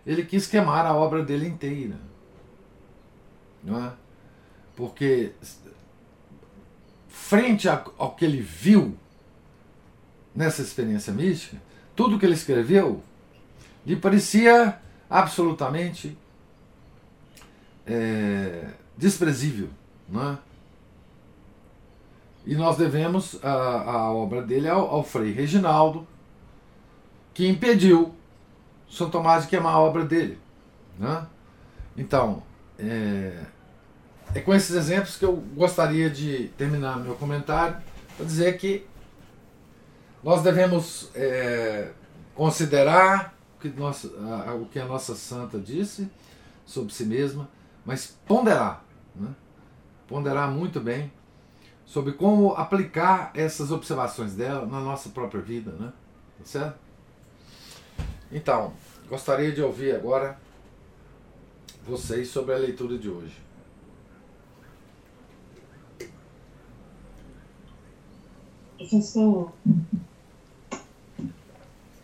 [0.04, 1.96] ele quis queimar a obra dele inteira.
[3.64, 3.94] Não é?
[4.76, 5.34] Porque,
[7.08, 8.98] frente ao que ele viu
[10.34, 11.62] nessa experiência mística,
[11.96, 13.04] tudo que ele escreveu
[13.86, 16.18] lhe parecia absolutamente
[17.86, 19.70] é, desprezível.
[20.10, 20.38] Não é?
[22.46, 26.08] E nós devemos a, a obra dele ao, ao Frei Reginaldo,
[27.34, 28.14] que impediu
[28.90, 30.40] São Tomás de queimar a obra dele.
[30.98, 31.26] Né?
[31.98, 32.44] Então,
[32.78, 33.46] é,
[34.34, 37.78] é com esses exemplos que eu gostaria de terminar meu comentário
[38.16, 38.86] para dizer que
[40.24, 41.92] nós devemos é,
[42.34, 44.08] considerar o que, nossa,
[44.48, 46.10] a, o que a nossa santa disse
[46.66, 47.50] sobre si mesma,
[47.86, 48.84] mas ponderar,
[49.16, 49.30] né?
[50.08, 51.12] ponderar muito bem
[51.86, 55.94] sobre como aplicar essas observações dela na nossa própria vida, né?
[56.40, 56.80] Tá certo?
[58.32, 58.74] Então,
[59.08, 60.38] gostaria de ouvir agora
[61.88, 63.36] vocês sobre a leitura de hoje.
[68.78, 69.54] Professor,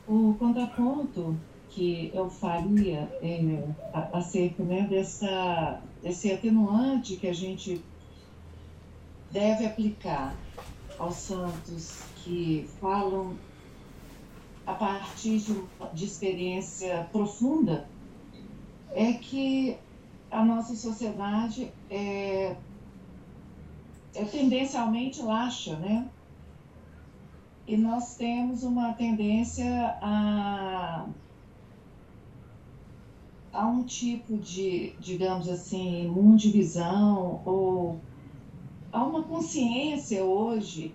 [0.08, 1.36] o contraponto
[1.70, 3.68] que eu faria é,
[4.14, 7.82] acerca né, dessa, desse atenuante que a gente
[9.32, 10.36] deve aplicar
[11.00, 13.36] aos santos que falam
[14.66, 15.64] a partir de,
[15.94, 17.88] de experiência profunda
[18.92, 19.78] é que
[20.30, 22.56] a nossa sociedade é,
[24.14, 26.10] é tendencialmente laxa, né?
[27.68, 31.06] E nós temos uma tendência a,
[33.54, 38.00] a um tipo de, digamos assim, mundivisão ou
[38.92, 40.94] há uma consciência hoje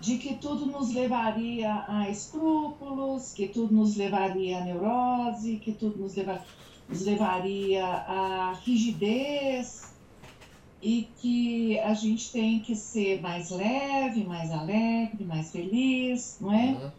[0.00, 5.98] de que tudo nos levaria a escrúpulos, que tudo nos levaria a neurose, que tudo
[5.98, 6.44] nos, leva,
[6.88, 9.92] nos levaria a rigidez
[10.80, 16.70] e que a gente tem que ser mais leve, mais alegre, mais feliz, não é?
[16.70, 16.90] Uhum.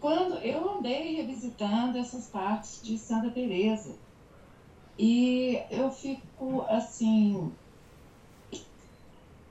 [0.00, 3.94] Quando eu andei revisitando essas partes de Santa Teresa
[4.98, 7.52] e eu fico assim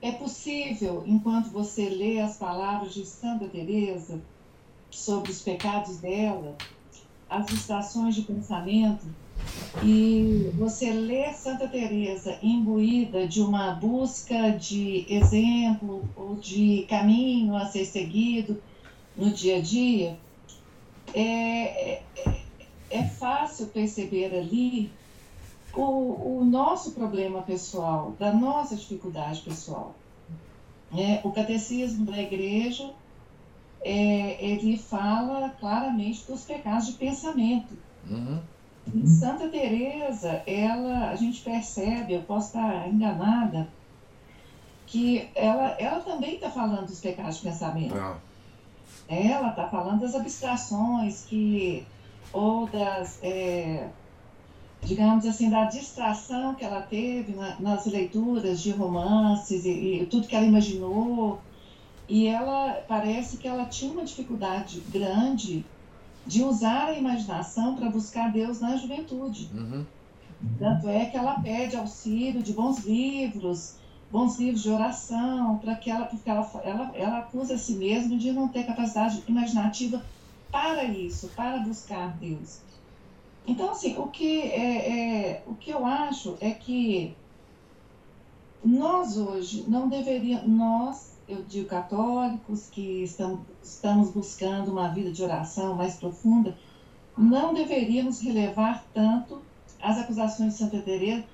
[0.02, 4.20] é possível, enquanto você lê as palavras de Santa Teresa
[4.90, 6.56] sobre os pecados dela,
[7.28, 9.06] as distrações de pensamento,
[9.82, 17.66] e você lê Santa Teresa imbuída de uma busca de exemplo ou de caminho a
[17.66, 18.60] ser seguido
[19.16, 20.18] no dia a dia,
[21.14, 22.02] é, é,
[22.90, 24.90] é fácil perceber ali
[25.74, 29.94] o, o nosso problema pessoal, da nossa dificuldade pessoal.
[30.96, 32.90] É, o catecismo da igreja,
[33.82, 37.74] é, ele fala claramente dos pecados de pensamento.
[38.08, 38.40] Uhum.
[38.92, 43.68] Em Santa Teresa, ela, a gente percebe, eu posso estar enganada,
[44.86, 47.94] que ela, ela também está falando dos pecados de pensamento.
[47.94, 48.16] Ah.
[49.08, 51.86] Ela está falando das abstrações que
[52.32, 53.88] ou das é,
[54.82, 59.70] digamos assim, da distração que ela teve na, nas leituras de romances e,
[60.02, 61.40] e, tudo que ela imaginou.
[62.08, 65.64] E ela parece que ela tinha uma dificuldade grande
[66.26, 69.48] de usar a imaginação para buscar Deus na juventude.
[69.54, 69.84] Uhum.
[70.58, 73.76] Tanto é que ela pede auxílio de bons livros,
[74.10, 78.16] bons livros de oração, para que ela, porque ela, ela, ela acusa a si mesma
[78.16, 80.02] de não ter capacidade imaginativa
[80.50, 82.60] para isso, para buscar Deus.
[83.50, 87.16] Então, assim, o que, é, é, o que eu acho é que
[88.64, 95.20] nós hoje não deveríamos, nós, eu digo católicos, que estamos, estamos buscando uma vida de
[95.20, 96.56] oração mais profunda,
[97.18, 99.42] não deveríamos relevar tanto
[99.82, 101.24] as acusações de Santa Teresa.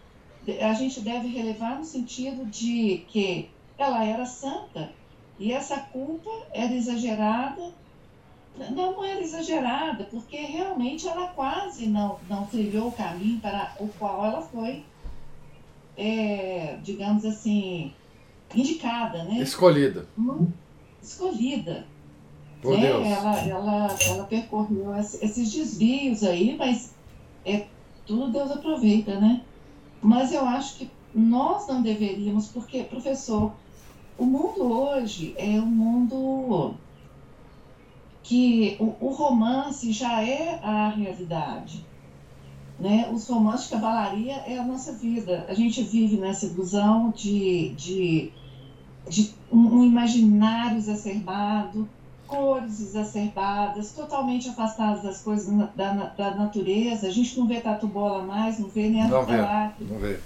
[0.62, 4.90] A gente deve relevar no sentido de que ela era santa
[5.38, 7.74] e essa culpa era exagerada
[8.70, 14.24] não era exagerada, porque realmente ela quase não, não trilhou o caminho para o qual
[14.24, 14.84] ela foi,
[15.96, 17.92] é, digamos assim,
[18.54, 19.38] indicada, né?
[19.40, 20.06] Escolhida.
[20.18, 20.48] Hum,
[21.02, 21.86] escolhida.
[22.62, 22.86] Por né?
[22.86, 23.06] Deus.
[23.06, 26.94] Ela, ela, ela percorreu esses desvios aí, mas
[27.44, 27.66] é,
[28.06, 29.42] tudo Deus aproveita, né?
[30.00, 33.52] Mas eu acho que nós não deveríamos, porque, professor,
[34.18, 36.74] o mundo hoje é um mundo
[38.26, 41.86] que o, o romance já é a realidade.
[42.78, 43.08] Né?
[43.12, 45.46] Os romances de cavalaria é a nossa vida.
[45.48, 48.32] A gente vive nessa ilusão de, de,
[49.08, 51.88] de um, um imaginário exacerbado,
[52.26, 55.46] cores exacerbadas, totalmente afastadas das coisas
[55.76, 57.06] da, da, natureza.
[57.06, 60.18] A gente não vê tatu-bola mais, não vê nem a não vê, não vê.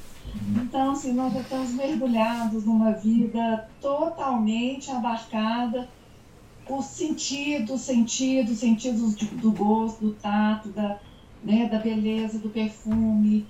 [0.57, 5.86] Então, assim, nós estamos mergulhados numa vida totalmente abarcada
[6.67, 10.99] por sentidos, sentidos, sentidos do gosto, do tato, da,
[11.43, 13.47] né, da beleza, do perfume.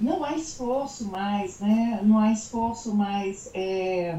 [0.00, 2.00] Não há esforço mais, né?
[2.02, 3.50] Não há esforço mais.
[3.54, 4.18] É...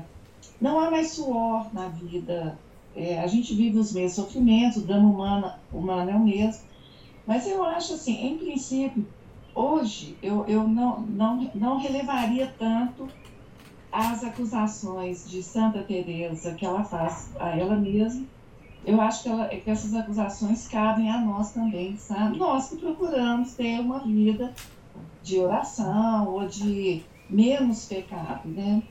[0.59, 2.57] Não há mais suor na vida.
[2.95, 6.63] É, a gente vive os mesmos sofrimentos, o drama humano, humano é o mesmo.
[7.25, 9.05] Mas eu acho assim, em princípio,
[9.55, 13.07] hoje eu, eu não, não, não relevaria tanto
[13.91, 18.25] as acusações de Santa Teresa que ela faz a ela mesma
[18.85, 22.37] eu acho que, ela, que, essas acusações cabem a nós também, sabe?
[22.37, 24.53] Nós que procuramos ter uma vida
[25.21, 28.81] de oração ou de menos pecado, né?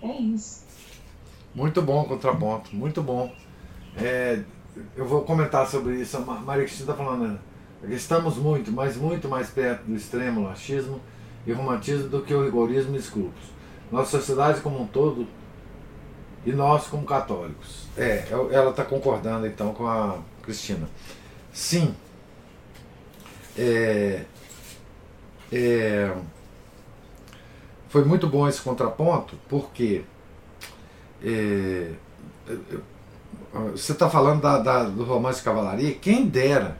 [0.00, 0.64] É isso.
[1.54, 3.32] Muito bom, contraponto, muito bom.
[3.96, 4.40] É,
[4.96, 6.16] eu vou comentar sobre isso.
[6.16, 7.38] A Maria Cristina está falando, né?
[7.88, 11.00] estamos muito, mas muito mais perto do extremo laxismo
[11.44, 13.59] e romantismo do que o rigorismo e escrúpulos.
[13.90, 15.26] Nossa sociedade como um todo
[16.44, 17.86] e nós como católicos.
[17.96, 20.88] É, ela está concordando então com a Cristina.
[21.52, 21.94] Sim.
[23.58, 24.24] É,
[25.52, 26.14] é,
[27.88, 30.04] foi muito bom esse contraponto, porque
[31.22, 31.90] é,
[33.72, 36.78] você está falando da, da, do romance cavalaria, quem dera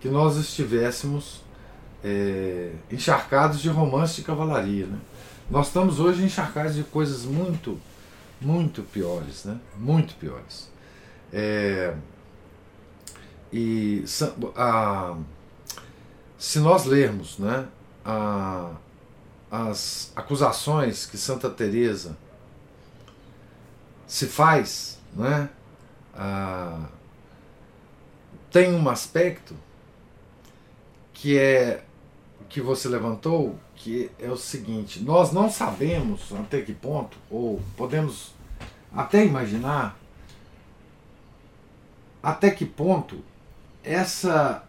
[0.00, 1.42] que nós estivéssemos
[2.02, 4.86] é, encharcados de romance de cavalaria.
[4.86, 4.98] Né?
[5.50, 7.76] Nós estamos hoje encharcados de coisas muito
[8.40, 9.58] muito piores, né?
[9.76, 10.70] Muito piores.
[11.32, 11.92] É,
[13.52, 14.04] e
[14.54, 15.16] a,
[16.38, 17.66] se nós lermos, né,
[18.04, 18.74] a,
[19.50, 22.16] as acusações que Santa Teresa
[24.06, 25.50] se faz, né,
[26.14, 26.86] a,
[28.52, 29.54] tem um aspecto
[31.12, 31.84] que é
[32.48, 38.32] que você levantou que é o seguinte: nós não sabemos até que ponto, ou podemos
[38.94, 39.98] até imaginar
[42.22, 43.18] até que ponto
[43.82, 44.64] essa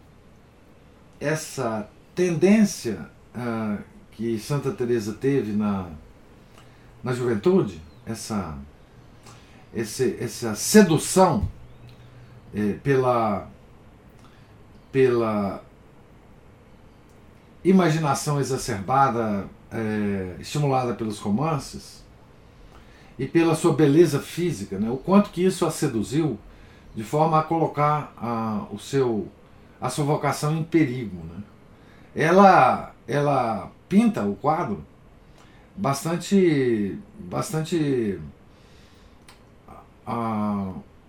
[1.20, 3.82] essa tendência uh,
[4.12, 5.88] que Santa Teresa teve na,
[7.04, 8.56] na juventude, essa
[9.74, 11.48] esse, essa sedução
[12.54, 13.48] eh, pela
[14.90, 15.62] pela
[17.64, 22.02] imaginação exacerbada, é, estimulada pelos romances,
[23.18, 24.90] e pela sua beleza física, né?
[24.90, 26.38] o quanto que isso a seduziu
[26.94, 29.28] de forma a colocar a, o seu,
[29.80, 31.16] a sua vocação em perigo.
[31.26, 31.42] Né?
[32.14, 34.84] Ela, ela pinta o quadro
[35.76, 38.18] bastante, bastante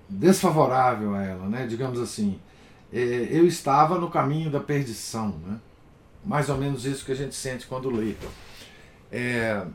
[0.08, 1.66] desfavorável a ela, né?
[1.66, 2.39] digamos assim.
[2.91, 5.36] É, eu estava no caminho da perdição.
[5.45, 5.58] Né?
[6.26, 8.15] Mais ou menos isso que a gente sente quando lê.
[9.11, 9.65] É,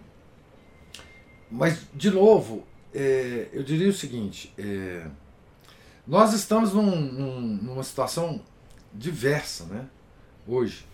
[1.50, 5.06] mas, de novo, é, eu diria o seguinte: é,
[6.06, 8.40] nós estamos num, num, numa situação
[8.92, 9.86] diversa né,
[10.46, 10.86] hoje.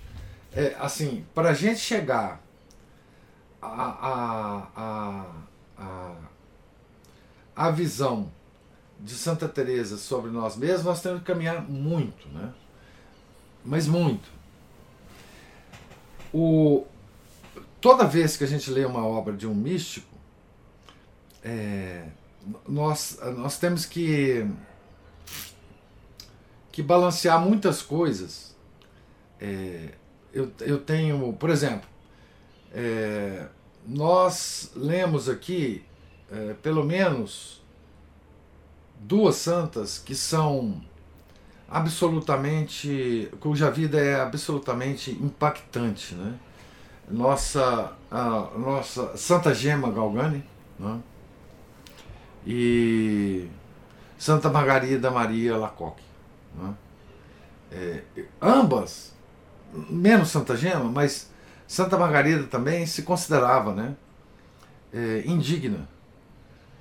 [0.52, 2.40] É, assim, para a gente chegar
[3.60, 5.26] a, a,
[5.76, 6.16] a,
[7.56, 8.30] a, visão
[9.00, 12.52] de Santa Teresa sobre nós mesmos, nós temos que caminhar muito, né?
[13.64, 14.28] Mas muito.
[16.36, 16.84] O,
[17.80, 20.12] toda vez que a gente lê uma obra de um místico,
[21.44, 22.08] é,
[22.68, 24.44] nós, nós temos que,
[26.72, 28.56] que balancear muitas coisas.
[29.40, 29.90] É,
[30.32, 31.88] eu, eu tenho, por exemplo,
[32.72, 33.46] é,
[33.86, 35.84] nós lemos aqui
[36.32, 37.62] é, pelo menos
[38.98, 40.82] duas santas que são
[41.68, 46.34] absolutamente, cuja vida é absolutamente impactante, né?
[47.08, 50.44] Nossa, a nossa Santa Gema Galgani,
[50.78, 51.00] né?
[52.46, 53.48] E
[54.18, 56.02] Santa Margarida Maria Lacoque,
[56.54, 56.74] né?
[57.72, 58.02] É,
[58.40, 59.14] ambas,
[59.72, 61.30] menos Santa Gema, mas
[61.66, 63.96] Santa Margarida também se considerava, né?
[64.92, 65.88] É, indigna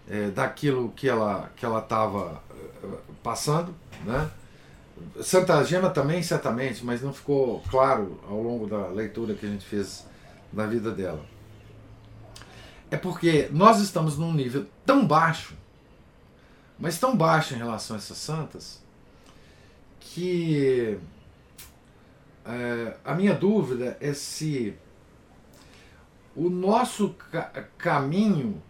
[0.08, 2.88] é, daquilo que ela que ela estava é,
[3.22, 3.74] passando,
[4.06, 4.30] né?
[5.22, 9.66] Santa Gema também, certamente, mas não ficou claro ao longo da leitura que a gente
[9.66, 10.06] fez
[10.52, 11.26] da vida dela.
[12.90, 15.56] É porque nós estamos num nível tão baixo,
[16.78, 18.84] mas tão baixo em relação a essas santas,
[20.00, 21.00] que
[22.46, 24.76] é, a minha dúvida é se
[26.36, 28.62] o nosso ca caminho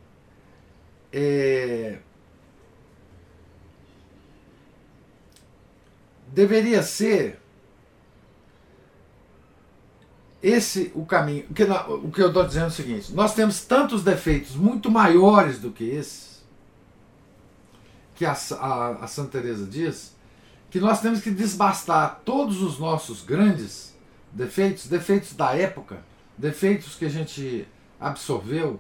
[1.12, 2.00] é,
[6.34, 7.40] deveria ser
[10.42, 11.46] esse o caminho.
[11.50, 14.90] O que, o que eu estou dizendo é o seguinte: nós temos tantos defeitos muito
[14.90, 16.44] maiores do que esses,
[18.16, 20.16] que a, a, a Santa Teresa diz,
[20.70, 23.94] que nós temos que desbastar todos os nossos grandes
[24.32, 26.04] defeitos, defeitos da época,
[26.38, 27.68] defeitos que a gente
[28.00, 28.80] absorveu,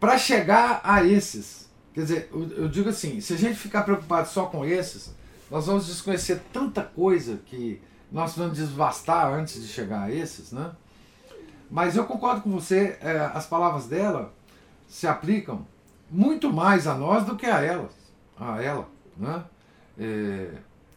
[0.00, 1.68] para chegar a esses.
[1.94, 5.16] Quer dizer, eu digo assim: se a gente ficar preocupado só com esses,
[5.50, 7.80] nós vamos desconhecer tanta coisa que
[8.10, 10.70] nós vamos desvastar antes de chegar a esses, né?
[11.70, 14.32] Mas eu concordo com você, é, as palavras dela
[14.86, 15.66] se aplicam
[16.10, 17.92] muito mais a nós do que a elas,
[18.38, 19.44] a ela, né?
[19.98, 20.50] É,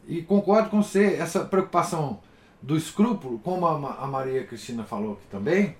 [0.07, 2.19] e concordo com você, essa preocupação
[2.61, 5.75] do escrúpulo, como a, a Maria Cristina falou aqui também,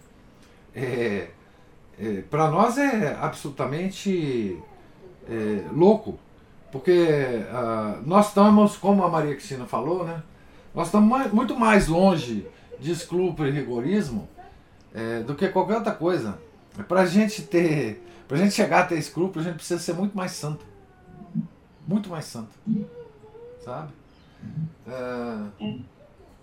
[0.76, 1.30] é,
[2.00, 4.58] é para nós é absolutamente
[5.30, 6.20] é, louco,
[6.72, 10.24] porque uh, nós estamos, como a Maria Cristina falou, né?
[10.74, 12.48] Nós estamos mais, muito mais longe
[12.80, 14.28] de escrúpulo e rigorismo
[14.94, 16.40] é, do que qualquer outra coisa.
[16.88, 20.16] Para a gente ter, para gente chegar a ter escrúpulo, a gente precisa ser muito
[20.16, 20.66] mais santo,
[21.86, 22.52] muito mais santo,
[23.64, 23.92] sabe?
[24.88, 25.76] É...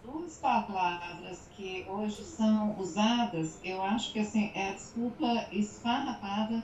[0.04, 6.62] Duas palavras que hoje são usadas, eu acho que assim, é a desculpa esfarrapada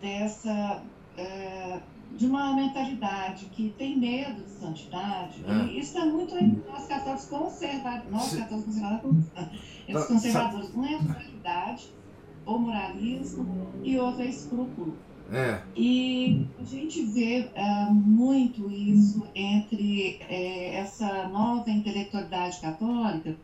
[0.00, 0.82] dessa
[1.16, 1.80] é,
[2.16, 5.44] de uma mentalidade que tem medo de santidade.
[5.46, 5.66] É.
[5.66, 9.24] E isso é muito entre nós católicos conservadores, nós católicos conservadores,
[9.86, 10.74] entre os conservadores.
[10.74, 11.88] Um é a moralidade,
[12.46, 14.96] ou moralismo, e outro é escrúpulo.
[15.32, 15.60] É.
[15.74, 23.36] E a gente vê uh, muito isso entre uh, essa nova intelectualidade católica,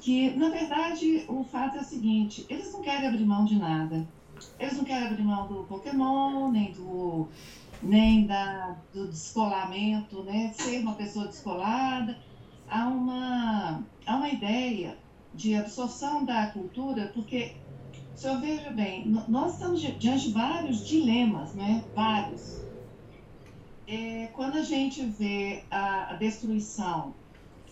[0.00, 4.06] que, na verdade, o fato é o seguinte: eles não querem abrir mão de nada.
[4.58, 7.28] Eles não querem abrir mão do Pokémon, nem do
[7.82, 10.52] nem da, do descolamento, né?
[10.54, 12.18] ser uma pessoa descolada.
[12.68, 14.98] Há uma, há uma ideia
[15.34, 17.56] de absorção da cultura, porque,
[18.14, 21.84] se eu veja bem, nós estamos diante de vários dilemas, né?
[21.94, 22.64] vários.
[23.86, 27.14] É, quando a gente vê a, a destruição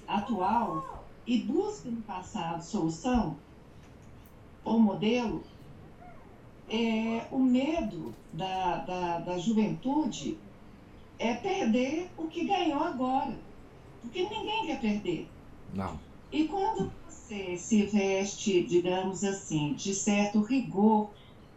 [0.07, 3.37] atual e busca no passado solução
[4.63, 5.43] ou modelo,
[6.69, 10.39] é, o medo da, da, da juventude
[11.19, 13.37] é perder o que ganhou agora.
[14.01, 15.29] Porque ninguém quer perder.
[15.73, 15.99] Não.
[16.33, 21.11] E quando você se veste, digamos assim, de certo rigor,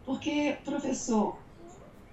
[0.04, 1.36] porque, professor,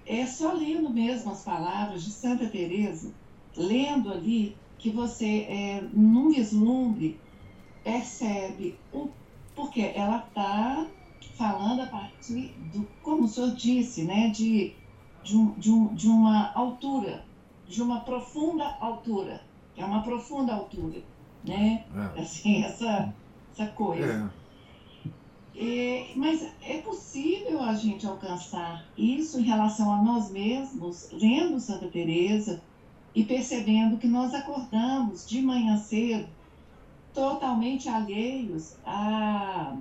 [0.06, 3.14] é só lendo mesmo as palavras de Santa Teresa,
[3.56, 7.20] lendo ali, que você, é, num vislumbre,
[7.84, 9.10] percebe o
[9.56, 10.86] porque ela está
[11.36, 14.74] falando a partir do, como o senhor disse, né, de,
[15.24, 17.24] de, um, de, um, de uma altura,
[17.68, 19.42] de uma profunda altura,
[19.78, 21.02] é uma profunda altura,
[21.44, 21.86] né?
[22.16, 22.22] É.
[22.22, 23.14] Assim, essa,
[23.52, 24.32] essa coisa.
[25.58, 26.08] É.
[26.16, 32.62] mas é possível a gente alcançar isso em relação a nós mesmos, lendo Santa Teresa
[33.14, 36.28] e percebendo que nós acordamos de manhã cedo
[37.14, 39.78] totalmente alheios a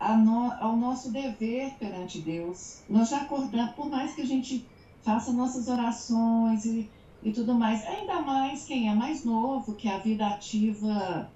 [0.00, 2.82] no, ao nosso dever perante Deus.
[2.88, 4.66] Nós já acordamos, por mais que a gente
[5.02, 6.90] faça nossas orações e,
[7.22, 11.30] e tudo mais, ainda mais quem é mais novo, que a vida ativa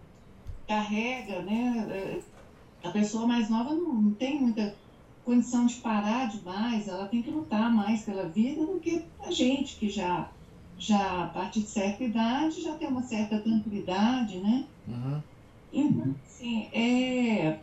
[0.67, 1.87] carrega, né?
[1.91, 2.21] É,
[2.87, 4.75] a pessoa mais nova não, não tem muita
[5.25, 9.77] condição de parar demais, ela tem que lutar mais pela vida do que a gente
[9.77, 10.31] que já
[10.79, 14.65] já a partir de certa idade já tem uma certa tranquilidade, né?
[14.89, 15.21] Uhum.
[15.73, 17.60] Então, assim, é,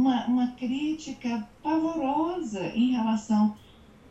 [0.00, 3.54] uma, uma crítica pavorosa em relação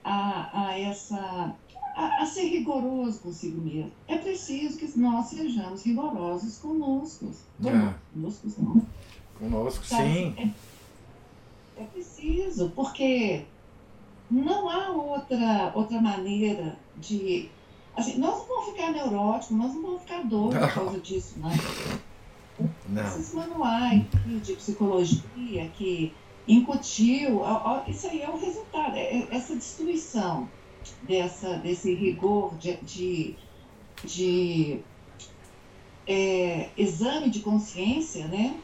[0.03, 1.55] a, a essa
[1.95, 3.91] a, a, ser rigoroso consigo mesmo.
[4.07, 7.31] É preciso que nós sejamos rigorosos conosco.
[7.65, 7.93] É.
[8.13, 8.81] Conosco, não.
[9.39, 10.35] Conosco, sim.
[10.37, 13.45] É, é, preciso, porque
[14.29, 17.49] não há outra, outra maneira de.
[17.97, 21.49] Assim, nós não vamos ficar neuróticos, nós não vamos ficar doidos por causa disso, não.
[22.87, 23.05] Não.
[23.05, 24.03] Esses manuais
[24.43, 26.13] de psicologia que
[26.47, 27.41] incutiu,
[27.87, 30.49] isso aí é o resultado, é, é essa destruição
[31.03, 33.35] dessa, desse rigor de, de,
[34.03, 34.79] de
[36.07, 38.59] é, exame de consciência, né?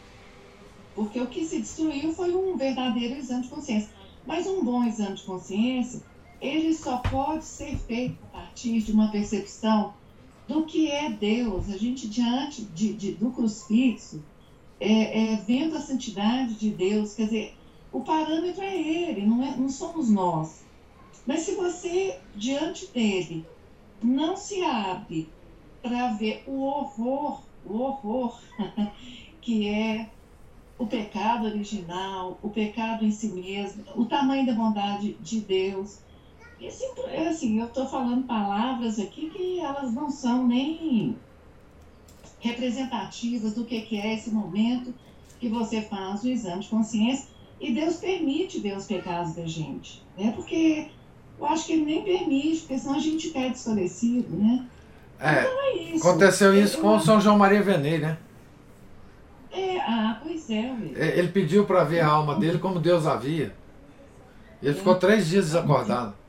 [0.95, 3.89] Porque o que se destruiu foi um verdadeiro exame de consciência.
[4.25, 6.01] Mas um bom exame de consciência,
[6.41, 9.93] ele só pode ser feito a partir de uma percepção
[10.47, 11.69] do que é Deus.
[11.69, 14.23] A gente, diante de, de do crucifixo,
[14.79, 17.57] é, é, vendo a santidade de Deus, quer dizer,
[17.91, 20.63] o parâmetro é Ele, não, é, não somos nós.
[21.25, 23.45] Mas se você, diante dele,
[24.03, 25.29] não se abre
[25.81, 28.39] para ver o horror, o horror
[29.41, 30.09] que é
[30.77, 35.99] o pecado original, o pecado em si mesmo, o tamanho da bondade de Deus.
[36.65, 41.15] E assim, é assim eu estou falando palavras aqui que elas não são nem
[42.39, 44.91] representativas do que, que é esse momento
[45.39, 47.27] que você faz o exame de consciência
[47.61, 50.33] e Deus permite ver os pecados da gente, né?
[50.35, 50.89] Porque
[51.37, 54.65] eu acho que ele nem permite, porque senão a gente perde esclarecido, né?
[55.19, 56.07] É, então é isso.
[56.07, 56.99] Aconteceu isso eu, com eu...
[56.99, 58.17] São João Maria Venei, né?
[59.51, 60.75] É, ah, pois é.
[60.95, 63.55] é ele pediu para ver a alma dele como Deus havia.
[64.63, 64.73] Ele é.
[64.73, 66.24] ficou três dias desacordado.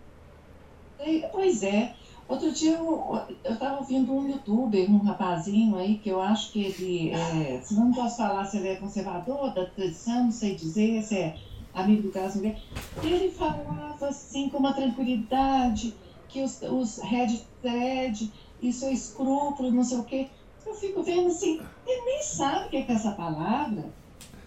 [1.06, 1.94] É, pois é.
[2.28, 7.10] Outro dia eu estava ouvindo um youtuber, um rapazinho aí, que eu acho que ele,
[7.10, 11.16] é, se não posso falar se ele é conservador da tradição, não sei dizer, se
[11.16, 11.36] é
[11.72, 12.60] amigo do caso mulher,
[13.00, 15.94] ele falava assim com uma tranquilidade
[16.28, 20.26] que os, os red thread, isso é escrúpulo, não sei o quê.
[20.66, 23.84] Eu fico vendo assim, ele nem sabe o que é, essa palavra.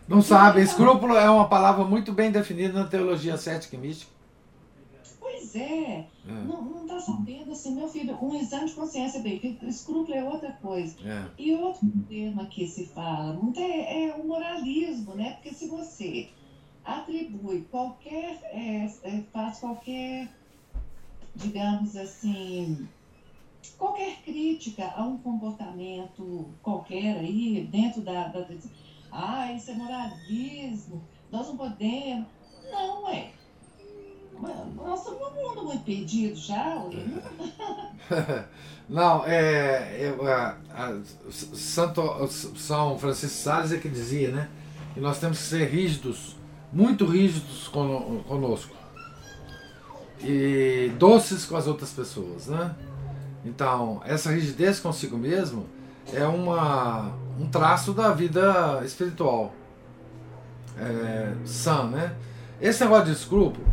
[0.05, 4.19] Não sabe, escrúpulo é uma palavra muito bem definida na teologia cética e mística.
[5.40, 6.32] Pois é, é.
[6.32, 10.52] não está sabendo assim, meu filho, um exame de consciência bem feito, escrúpulo é outra
[10.52, 10.98] coisa.
[11.08, 11.30] É.
[11.38, 15.34] E outro tema que se fala muito é, é o moralismo, né?
[15.36, 16.30] Porque se você
[16.84, 20.30] atribui qualquer, é, é, faz qualquer,
[21.36, 22.86] digamos assim,
[23.78, 28.46] qualquer crítica a um comportamento qualquer aí, dentro da, da
[29.12, 32.28] ah, isso é moralismo, nós não podemos.
[32.70, 33.39] Não, é.
[34.42, 36.84] Nós estamos num mundo muito perdido já,
[38.88, 42.02] Não, é, é a, a, Santo,
[42.58, 44.50] São Francisco Sales é que dizia, né?
[44.94, 46.36] Que nós temos que ser rígidos
[46.72, 48.76] muito rígidos conosco
[50.22, 52.76] e doces com as outras pessoas, né?
[53.46, 55.66] Então, essa rigidez consigo mesmo
[56.12, 59.54] é uma, um traço da vida espiritual
[60.78, 62.16] é, sã, né?
[62.62, 63.66] Esse negócio de escrúpulo,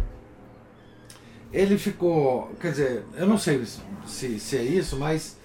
[1.53, 3.65] ele ficou, quer dizer, eu não sei
[4.07, 5.37] se, se é isso, mas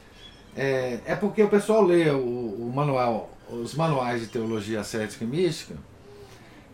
[0.55, 5.27] é, é porque o pessoal lê o, o manual, os manuais de teologia cética e
[5.27, 5.75] mística,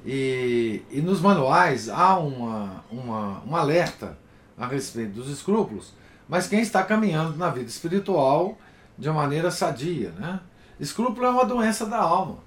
[0.05, 4.17] e, e nos manuais há uma, uma, um alerta
[4.57, 5.93] a respeito dos escrúpulos,
[6.27, 8.57] mas quem está caminhando na vida espiritual
[8.97, 10.11] de uma maneira sadia.
[10.11, 10.39] Né?
[10.79, 12.39] Escrúpulo é uma doença da alma,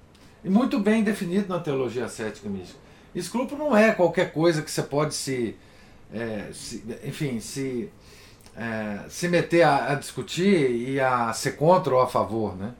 [0.43, 2.79] e muito bem definido na teologia cética mística.
[3.15, 5.57] Escrúpulo não é qualquer coisa que você pode se,
[6.13, 7.91] é, se enfim, se,
[8.57, 12.57] é, se meter a, a, discutir e a ser contra ou a favor.
[12.57, 12.75] Né?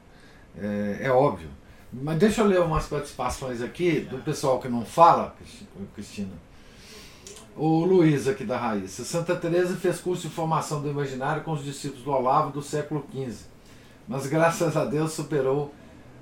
[0.57, 1.49] É, é óbvio.
[1.91, 5.35] Mas deixa eu ler umas participações aqui do pessoal que não fala,
[5.93, 6.31] Cristina.
[7.55, 9.03] O Luiz aqui da Raíssa.
[9.03, 13.05] Santa Teresa fez curso de formação do imaginário com os discípulos do Olavo do século
[13.11, 13.45] XV,
[14.07, 15.73] mas graças a Deus superou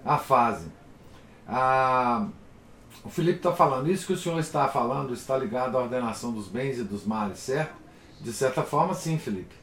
[0.04, 0.68] a fase.
[1.48, 2.28] Ah,
[3.04, 6.48] o Felipe está falando, isso que o senhor está falando está ligado à ordenação dos
[6.48, 7.74] bens e dos males, certo?
[8.20, 9.56] De certa forma, sim, Felipe.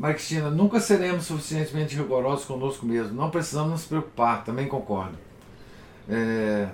[0.00, 3.14] Cristina, nunca seremos suficientemente rigorosos conosco mesmo.
[3.14, 5.18] Não precisamos nos preocupar, também concordo.
[6.08, 6.68] É,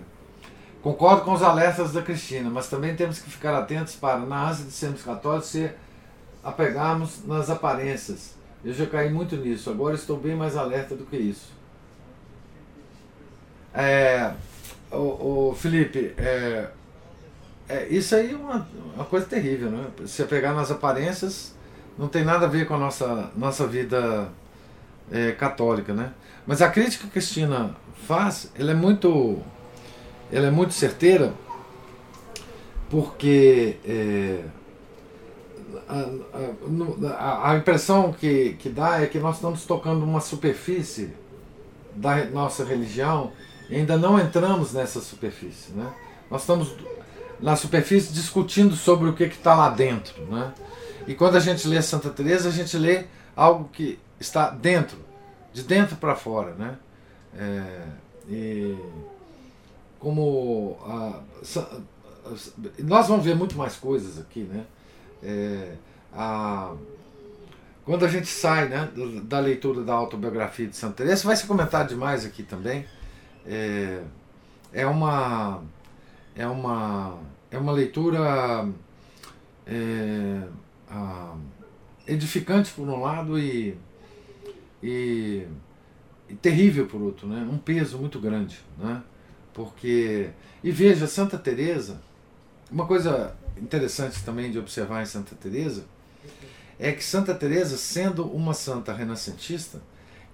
[0.81, 4.67] concordo com os alertas da Cristina, mas também temos que ficar atentos para, na ânsia
[4.67, 5.71] de sermos católicos, se
[6.45, 8.37] apegarmos nas aparências.
[8.65, 11.53] Eu já caí muito nisso, agora estou bem mais alerta do que isso.
[13.75, 14.33] É,
[14.91, 16.69] o, Felipe, é,
[17.69, 19.87] é, isso aí é uma, uma coisa terrível, né?
[20.07, 21.55] Se apegar nas aparências
[21.99, 24.29] não tem nada a ver com a nossa, nossa vida
[25.11, 26.13] é, católica, né?
[26.47, 27.75] Mas a crítica que a Cristina
[28.07, 29.39] faz, ela é muito,
[30.31, 31.33] ela é muito certeira,
[32.89, 34.45] porque é,
[35.89, 36.07] a,
[37.19, 41.13] a, a, impressão que, que dá é que nós estamos tocando uma superfície
[41.95, 43.33] da nossa religião
[43.75, 45.93] ainda não entramos nessa superfície, né?
[46.31, 46.75] Nós estamos
[47.41, 50.53] na superfície discutindo sobre o que está lá dentro, né?
[51.07, 53.05] E quando a gente lê Santa Teresa, a gente lê
[53.35, 54.99] algo que está dentro,
[55.53, 56.77] de dentro para fora, né?
[57.39, 57.83] É,
[58.29, 58.77] e
[59.99, 61.21] como a,
[62.79, 64.65] nós vamos ver muito mais coisas aqui, né?
[65.23, 65.75] É,
[66.13, 66.73] a,
[67.85, 68.91] quando a gente sai né,
[69.23, 72.85] da leitura da autobiografia de Santa Teresa, vai ser comentado demais aqui também.
[73.47, 74.03] É,
[74.73, 75.63] é uma
[76.35, 77.19] é uma
[77.51, 78.69] é uma leitura
[79.67, 80.43] é,
[80.89, 81.37] ah,
[82.07, 83.77] edificante por um lado e,
[84.83, 85.47] e,
[86.29, 87.47] e, terrível por outro, né?
[87.51, 88.59] um peso muito grande.
[88.79, 89.03] Né?
[89.53, 90.31] Porque,
[90.63, 92.01] e veja, Santa Teresa,
[92.71, 95.85] uma coisa interessante também de observar em Santa Teresa
[96.79, 99.81] é que Santa Teresa, sendo uma santa renascentista,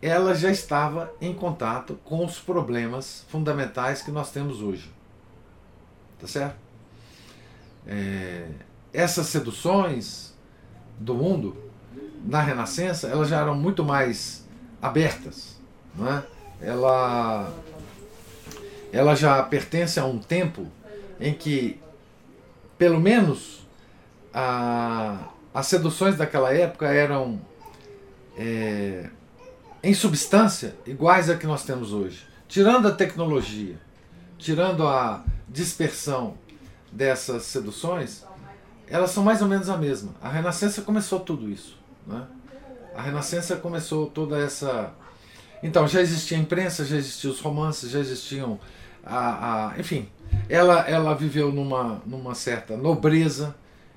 [0.03, 4.91] ela já estava em contato com os problemas fundamentais que nós temos hoje.
[6.21, 6.57] Tá certo?
[7.87, 8.49] É,
[8.93, 10.35] essas seduções
[10.99, 11.57] do mundo
[12.25, 14.45] na Renascença elas já eram muito mais
[14.81, 15.61] abertas,
[15.95, 16.23] não é?
[16.61, 17.53] Ela
[18.93, 20.67] ela já pertence a um tempo
[21.19, 21.81] em que
[22.77, 23.67] pelo menos
[24.35, 27.41] a, as seduções daquela época eram
[28.37, 29.09] é,
[29.83, 33.77] em substância iguais a que nós temos hoje, tirando a tecnologia,
[34.39, 36.35] tirando a dispersão
[36.91, 38.25] dessas seduções,
[38.87, 40.15] elas são mais ou menos a mesma.
[40.21, 41.79] A Renascença começou tudo isso.
[42.07, 42.27] Né?
[42.95, 44.93] A Renascença começou toda essa.
[45.63, 48.61] Então, já existia a imprensa, já existiam os romances, já existiam.
[49.05, 49.81] A, a...
[49.81, 50.09] Enfim,
[50.49, 53.55] ela, ela viveu numa, numa certa nobreza,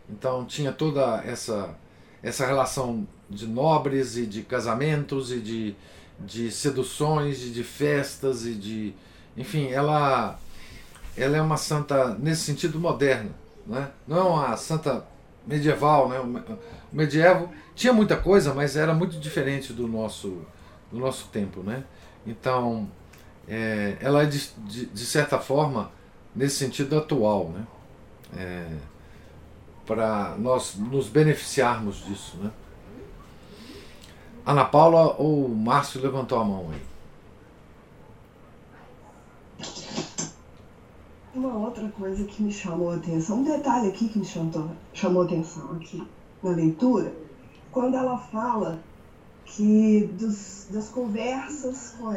[0.09, 1.75] então tinha toda essa,
[2.23, 5.75] essa relação de nobres e de casamentos e de,
[6.19, 8.93] de seduções e de festas e de.
[9.37, 10.39] Enfim, ela,
[11.17, 13.31] ela é uma santa nesse sentido moderna
[13.65, 13.89] né?
[14.07, 15.05] não é uma santa
[15.45, 16.09] medieval.
[16.09, 16.19] Né?
[16.19, 20.41] O medievo tinha muita coisa, mas era muito diferente do nosso,
[20.91, 21.61] do nosso tempo.
[21.61, 21.83] Né?
[22.25, 22.89] Então,
[23.47, 25.91] é, ela é, de, de, de, certa forma,
[26.35, 27.67] nesse sentido atual, né?
[28.37, 28.67] É,
[29.85, 32.37] para nós nos beneficiarmos disso.
[32.37, 32.51] Né?
[34.45, 36.81] Ana Paula ou Márcio levantou a mão aí?
[41.33, 45.23] Uma outra coisa que me chamou a atenção, um detalhe aqui que me chamou, chamou
[45.23, 46.07] a atenção aqui
[46.43, 47.11] na leitura,
[47.71, 48.79] quando ela fala
[49.45, 52.13] que dos, das conversas com,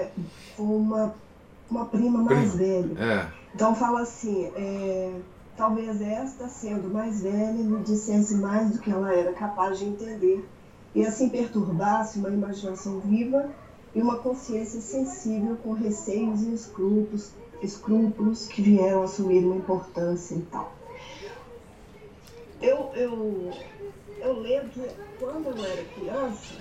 [0.57, 1.14] com uma,
[1.70, 2.97] uma prima mais velha.
[2.99, 3.29] É.
[3.55, 5.18] Então fala assim, é,
[5.57, 10.47] talvez esta, sendo mais velha, lhe dissesse mais do que ela era capaz de entender,
[10.95, 13.51] e assim perturbasse uma imaginação viva
[13.95, 17.32] e uma consciência sensível com receios e escrúpulos
[17.62, 20.72] escrúpulos que vieram assumir uma importância e tal.
[22.61, 23.53] Eu, eu,
[24.18, 24.80] eu lembro que
[25.18, 26.55] quando eu era criança,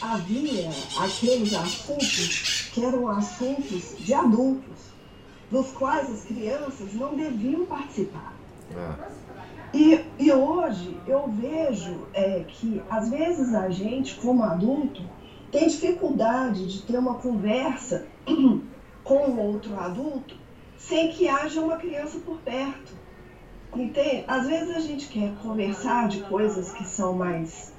[0.00, 4.78] havia aqueles assuntos que eram assuntos de adultos,
[5.50, 8.34] dos quais as crianças não deviam participar.
[8.74, 9.25] É.
[9.76, 15.02] E, e hoje eu vejo é, que às vezes a gente, como adulto,
[15.52, 18.06] tem dificuldade de ter uma conversa
[19.04, 20.34] com outro adulto
[20.78, 22.94] sem que haja uma criança por perto.
[23.74, 24.24] Entende?
[24.26, 27.70] Às vezes a gente quer conversar de coisas que são mais,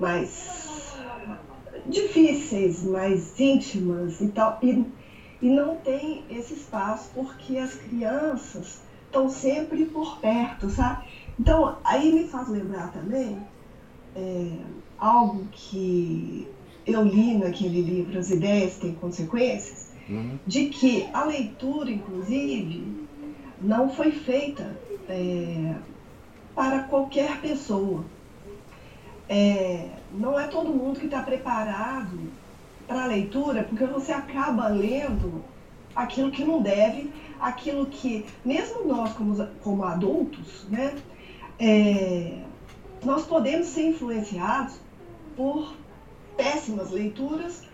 [0.00, 0.96] mais
[1.84, 4.86] difíceis, mais íntimas e tal, e,
[5.42, 8.80] e não tem esse espaço porque as crianças
[9.12, 11.04] estão sempre por perto, sabe?
[11.38, 13.38] Então, aí me faz lembrar também
[14.16, 14.52] é,
[14.98, 16.48] algo que
[16.86, 20.38] eu li naquele livro As Ideias Têm Consequências, uhum.
[20.46, 23.06] de que a leitura, inclusive,
[23.60, 24.74] não foi feita
[25.08, 25.74] é,
[26.54, 28.04] para qualquer pessoa.
[29.28, 32.18] É, não é todo mundo que está preparado
[32.86, 35.42] para a leitura, porque você acaba lendo
[35.94, 37.10] aquilo que não deve,
[37.42, 40.96] aquilo que, mesmo nós como, como adultos, né,
[41.58, 42.44] é,
[43.04, 44.76] nós podemos ser influenciados
[45.36, 45.74] por
[46.36, 47.64] péssimas leituras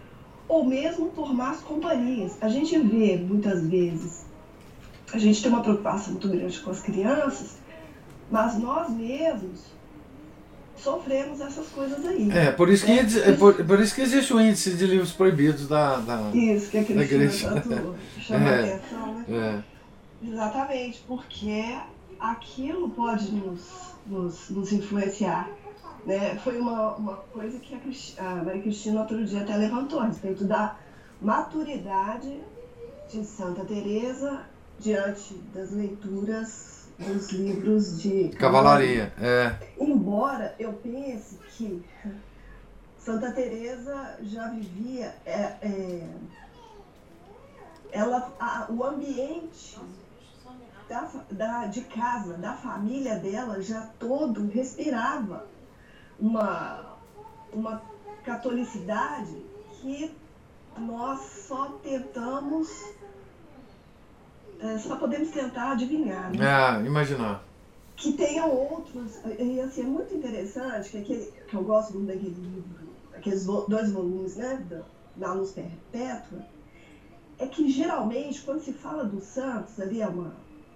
[0.48, 2.38] ou mesmo por más companhias.
[2.40, 4.24] A gente vê muitas vezes,
[5.12, 7.58] a gente tem uma preocupação muito grande com as crianças,
[8.30, 9.66] mas nós mesmos
[10.82, 12.30] sofremos essas coisas aí.
[12.30, 15.12] É, por isso que, é, é por, por, isso que existe o índice de livros
[15.12, 19.24] proibidos da, da, isso, que a Cristina tanto chama é, atenção, né?
[19.30, 19.78] É.
[20.26, 21.76] Exatamente, porque
[22.18, 25.48] aquilo pode nos, nos, nos influenciar.
[26.04, 26.36] Né?
[26.42, 30.44] Foi uma, uma coisa que a, a Maria Cristina outro dia até levantou a respeito
[30.44, 30.76] da
[31.20, 32.40] maturidade
[33.10, 34.42] de Santa Teresa
[34.78, 39.12] diante das leituras dos livros de cavalaria.
[39.20, 39.54] É.
[39.78, 41.84] Embora eu pense que
[42.98, 46.08] Santa Teresa já vivia é, é,
[47.92, 49.78] ela, a, o ambiente
[50.88, 55.46] da, da, de casa, da família dela já todo respirava
[56.18, 56.96] uma,
[57.52, 57.82] uma
[58.24, 59.42] catolicidade
[59.80, 60.14] que
[60.76, 62.68] nós só tentamos,
[64.78, 66.30] só podemos tentar adivinhar.
[66.32, 66.44] Né?
[66.44, 67.44] É, imaginar.
[67.96, 69.18] que tenham outros.
[69.38, 73.90] E assim, é muito interessante, que, aquele, que eu gosto muito daquele livro, aqueles dois
[73.92, 74.82] volumes, né, da,
[75.16, 76.40] da Luz Perpétua,
[77.38, 80.34] é que geralmente, quando se fala dos santos, ali é uma,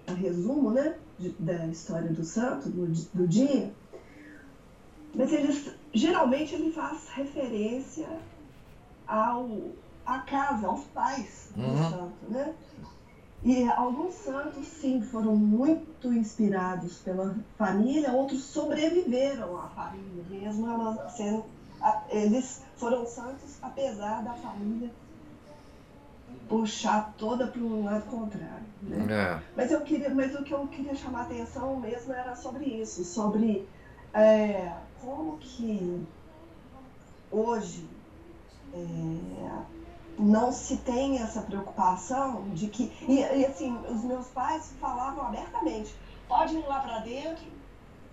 [0.09, 3.73] um resumo, né, de, da história do santo, do, do dia,
[5.15, 8.09] mas eles, geralmente ele faz referência
[9.07, 9.71] ao,
[10.07, 11.91] à casa, aos pais do uhum.
[11.91, 12.55] santo, né?
[13.45, 21.09] E alguns santos, sim, foram muito inspirados pela família, outros sobreviveram à família, mesmo ela
[21.09, 21.45] sendo.
[22.09, 24.93] Eles foram santos apesar da família
[26.49, 28.65] puxar toda para um lado contrário.
[28.83, 29.07] Né?
[29.11, 29.43] É.
[29.57, 33.05] Mas, eu queria, mas o que eu queria chamar a atenção mesmo era sobre isso,
[33.05, 33.67] sobre
[34.15, 36.07] é, como que
[37.31, 37.89] hoje
[38.75, 39.63] é,
[40.19, 42.93] não se tem essa preocupação de que.
[43.09, 45.95] E, e, assim, os meus pais falavam abertamente:
[46.29, 47.45] pode ir lá para dentro.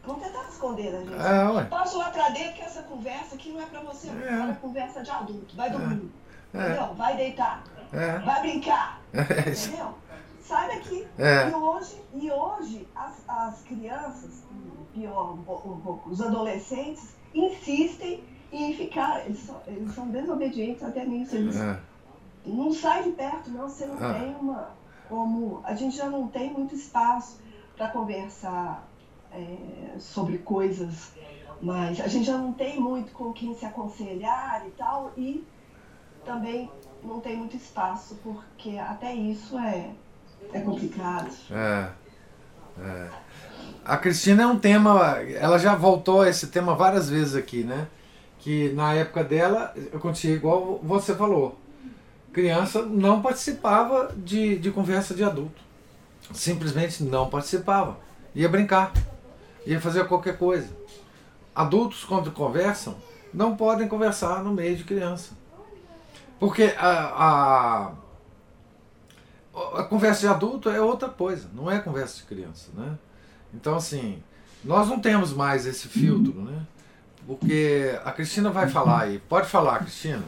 [0.05, 1.13] Vamos tentar esconder a gente.
[1.13, 4.49] É, pode ir lá para dentro que essa conversa aqui não é para você, é.
[4.49, 5.55] é conversa de adulto.
[5.55, 6.09] Vai dormir.
[6.53, 6.57] É.
[6.57, 6.93] Entendeu?
[6.95, 7.63] Vai deitar.
[7.91, 8.19] É.
[8.19, 8.99] Vai brincar.
[9.11, 9.21] É.
[9.21, 9.95] Entendeu?
[10.41, 11.07] Sai daqui.
[11.17, 11.49] É.
[11.49, 14.43] E hoje, e hoje as, as crianças,
[14.93, 19.25] pior um pouco, um pouco, os adolescentes, insistem em ficar.
[19.25, 21.35] Eles são, eles são desobedientes até nisso.
[21.35, 21.79] Eles, é
[22.49, 23.69] não sai de perto, não.
[23.69, 24.13] Você não ah.
[24.13, 24.69] tem uma.
[25.07, 25.61] Como.
[25.63, 27.39] A gente já não tem muito espaço
[27.75, 28.87] para conversar
[29.31, 31.11] é, sobre coisas,
[31.61, 35.47] mas a gente já não tem muito com quem se aconselhar e tal, e
[36.25, 36.69] também
[37.03, 39.91] não tem muito espaço, porque até isso é,
[40.53, 41.31] é complicado.
[41.51, 41.89] É.
[42.81, 43.09] é.
[43.85, 47.87] A Cristina é um tema, ela já voltou a esse tema várias vezes aqui, né?
[48.39, 51.57] Que na época dela, eu continuei igual você falou
[52.33, 55.61] criança não participava de, de conversa de adulto.
[56.33, 57.97] Simplesmente não participava.
[58.35, 58.93] Ia brincar,
[59.65, 60.69] ia fazer qualquer coisa.
[61.55, 62.95] Adultos, quando conversam,
[63.33, 65.31] não podem conversar no meio de criança.
[66.39, 67.91] Porque a,
[69.53, 72.69] a, a conversa de adulto é outra coisa, não é conversa de criança.
[72.73, 72.97] Né?
[73.53, 74.23] Então, assim,
[74.63, 76.65] nós não temos mais esse filtro, né?
[77.27, 79.19] Porque a Cristina vai falar aí.
[79.19, 80.23] Pode falar, Cristina.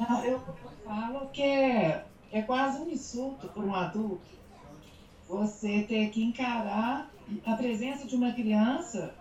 [0.00, 0.40] Não, eu
[0.82, 4.40] falo que é, é quase um insulto para um adulto
[5.28, 7.10] você ter que encarar
[7.44, 9.14] a presença de uma criança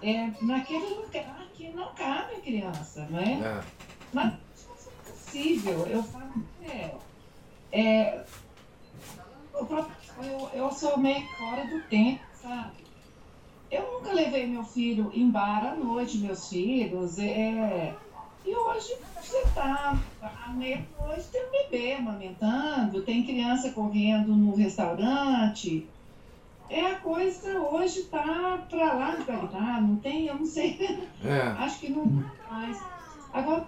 [0.00, 3.32] é, naquele lugar que não cabe a criança, não é?
[3.32, 3.64] é.
[4.12, 6.94] Mas é possível, eu falo que é,
[7.72, 8.24] é
[10.22, 12.86] eu, eu sou meio fora do tempo, sabe?
[13.70, 17.18] Eu nunca levei meu filho em bar à noite, meus filhos.
[17.18, 17.92] É,
[18.46, 25.84] e hoje você está, à meia-noite tem um bebê amamentando, tem criança correndo no restaurante.
[26.70, 30.78] É a coisa hoje está para lá de qualidade, não tem, eu não sei.
[31.24, 31.40] É.
[31.58, 32.06] Acho que não
[32.48, 32.80] mais.
[33.32, 33.66] Agora,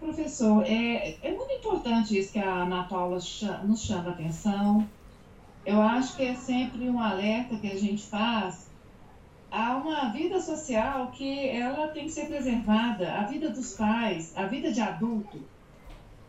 [0.00, 3.18] professor, é, é muito importante isso que a Ana Paula
[3.64, 4.86] nos chama a atenção.
[5.64, 8.65] Eu acho que é sempre um alerta que a gente faz
[9.50, 13.12] há uma vida social que ela tem que ser preservada.
[13.12, 15.40] A vida dos pais, a vida de adulto,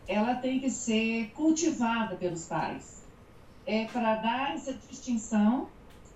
[0.06, 3.02] ela tem que ser cultivada pelos pais.
[3.66, 5.68] É para dar essa distinção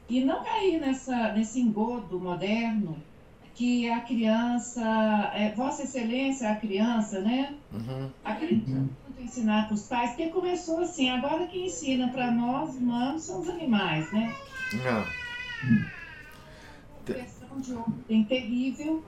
[0.09, 2.97] e não cair nessa, nesse engodo moderno
[3.55, 4.83] que a criança,
[5.35, 7.55] é, Vossa Excelência, a criança, né?
[7.71, 8.11] Uhum.
[8.25, 8.89] A criança uhum.
[9.19, 13.49] ensinar para os pais, porque começou assim, agora quem ensina para nós humanos são os
[13.51, 14.35] animais, né?
[14.73, 16.02] Uhum
[17.05, 19.05] questão de ontem terrível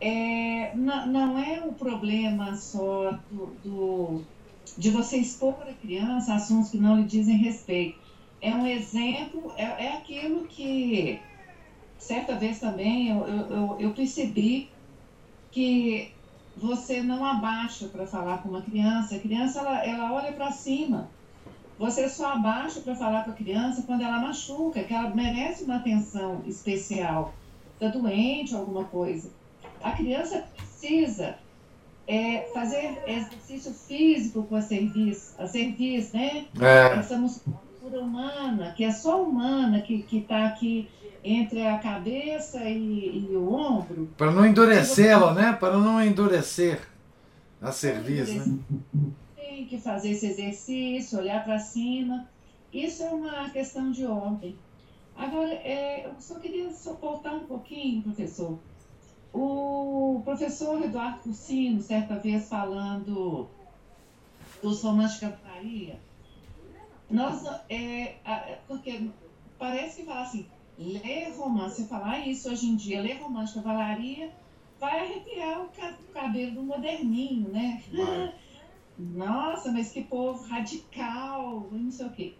[0.00, 4.24] é, não, não é o problema só do, do,
[4.76, 7.98] de você expor a criança assuntos que não lhe dizem respeito.
[8.40, 11.18] É um exemplo, é, é aquilo que
[11.98, 14.70] certa vez também eu, eu, eu percebi
[15.50, 16.16] que
[16.54, 19.16] você não abaixa para falar com uma criança.
[19.16, 21.17] A criança ela, ela olha para cima.
[21.78, 25.76] Você só abaixa para falar com a criança quando ela machuca, que ela merece uma
[25.76, 27.34] atenção especial
[27.78, 29.30] está doente, alguma coisa.
[29.82, 31.36] A criança precisa
[32.06, 36.46] é, fazer exercício físico com a cerviz, a cerviz, né?
[36.60, 36.98] É.
[36.98, 40.88] Essa musculatura humana, que é só humana, que está aqui
[41.22, 44.08] entre a cabeça e, e o ombro.
[44.16, 45.52] Para não endurecê-la, né?
[45.52, 46.80] Para não endurecer
[47.62, 48.58] a cerviz, né?
[49.58, 52.28] Tem que fazer esse exercício, olhar para cima.
[52.72, 54.56] Isso é uma questão de ordem.
[55.16, 58.56] Agora, é, eu só queria só voltar um pouquinho, professor.
[59.32, 63.48] O professor Eduardo Cursino, certa vez falando
[64.62, 65.98] dos romances de cantaria,
[67.10, 68.14] nós, é,
[68.68, 69.10] porque
[69.58, 70.46] parece que fala assim,
[70.78, 74.30] ler romance, falar isso hoje em dia, ler romance de cavalaria,
[74.78, 75.68] vai arrepiar o
[76.14, 77.82] cabelo do moderninho, né?
[77.92, 78.34] Vai.
[78.98, 82.34] Nossa, mas que povo radical, não sei o quê.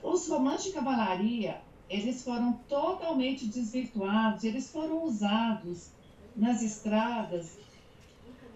[0.00, 1.60] Os romances de cavalaria,
[1.90, 5.90] eles foram totalmente desvirtuados, eles foram usados
[6.36, 7.58] nas estradas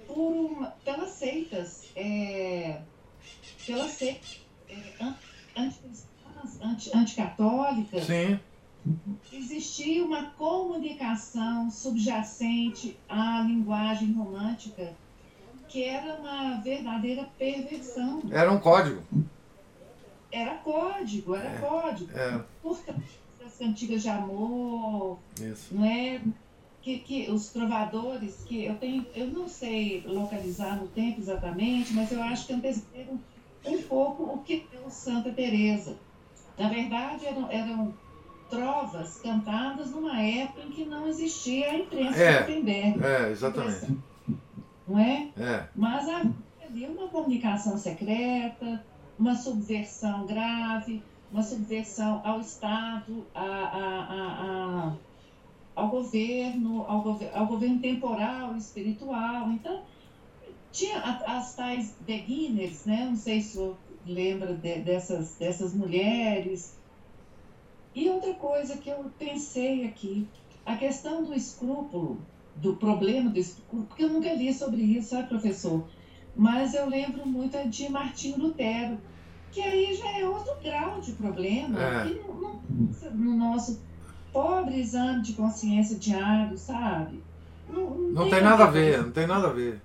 [0.07, 2.83] por uma, pelas seitas, é,
[3.67, 5.13] pelas seitas é,
[5.57, 8.05] anti, anticatólicas.
[8.05, 8.39] Sim.
[9.33, 14.97] Existia uma comunicação subjacente à linguagem romântica
[15.69, 18.23] que era uma verdadeira perversão.
[18.31, 19.03] Era um código.
[20.33, 22.19] Era código, era é, código.
[22.19, 22.45] É.
[22.63, 22.79] Por
[23.39, 25.75] das cantigas de amor, Isso.
[25.75, 26.21] não é?
[26.83, 32.11] Que, que os trovadores, que eu tenho, eu não sei localizar no tempo exatamente, mas
[32.11, 33.19] eu acho que antecederam
[33.65, 35.97] um pouco o que deu Santa Teresa.
[36.59, 37.95] Na verdade, eram, eram
[38.49, 43.05] trovas cantadas numa época em que não existia a imprensa é, Gutenberg.
[43.05, 43.99] É, exatamente
[44.89, 45.31] não é?
[45.37, 45.69] é.
[45.75, 48.85] Mas havia uma comunicação secreta,
[49.19, 54.97] uma subversão grave, uma subversão ao Estado, a, a, a,
[55.75, 59.51] ao governo, ao, gover ao governo temporal, espiritual.
[59.51, 59.83] Então,
[60.73, 63.07] tinha as tais beginners, né?
[63.07, 63.77] não sei se o
[64.07, 66.79] lembra de, dessas, dessas mulheres.
[67.95, 70.27] E outra coisa que eu pensei aqui,
[70.65, 72.19] a questão do escrúpulo
[72.61, 73.41] do problema do
[73.71, 75.85] porque eu nunca li sobre isso, sabe, professor?
[76.37, 78.99] Mas eu lembro muito de Martinho Lutero,
[79.51, 82.05] que aí já é outro grau de problema, é.
[82.05, 82.61] que não, não,
[83.13, 83.81] no nosso
[84.33, 87.23] pobre exame de consciência diário, sabe?
[87.69, 89.81] Não, não, não tem, tem nada a ver, não tem nada a ver.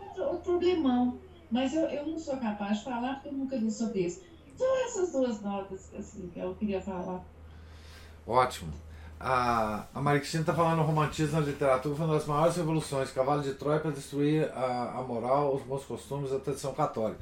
[0.00, 1.18] Outro, outro problemão.
[1.50, 4.22] Mas eu, eu não sou capaz de falar porque eu nunca li sobre isso.
[4.56, 7.24] São essas duas notas assim, que eu queria falar.
[8.26, 8.72] Ótimo
[9.22, 13.52] a, a Maria está falando romantismo na literatura foi uma das maiores revoluções, cavalo de
[13.52, 17.20] Troia para destruir a, a moral, os bons costumes, a tradição católica.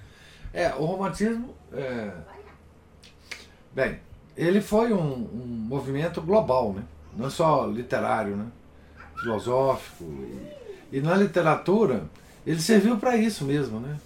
[0.54, 2.12] É, o romantismo, é,
[3.74, 3.98] bem,
[4.36, 6.84] ele foi um, um, movimento global, né?
[7.16, 8.46] não é só literário, né?
[9.20, 10.04] filosófico.
[10.92, 12.04] E, e na literatura,
[12.46, 13.80] ele serviu para isso mesmo.
[13.80, 13.98] Né?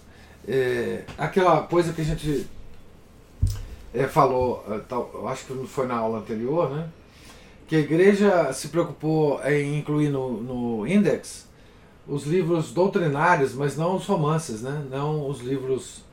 [0.47, 2.47] É, aquela coisa que a gente
[3.93, 6.89] é, falou, é, tal, acho que foi na aula anterior, né?
[7.73, 11.49] Que a igreja se preocupou em incluir no, no index
[12.07, 14.85] os livros doutrinários, mas não os romances, né?
[14.91, 16.05] não os livros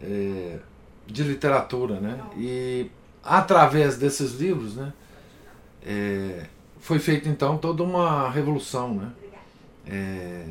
[0.00, 0.60] é,
[1.08, 1.98] de literatura.
[1.98, 2.20] Né?
[2.36, 2.92] E
[3.24, 4.92] através desses livros né,
[5.84, 6.46] é,
[6.78, 9.12] foi feita então toda uma revolução né?
[9.88, 10.44] É,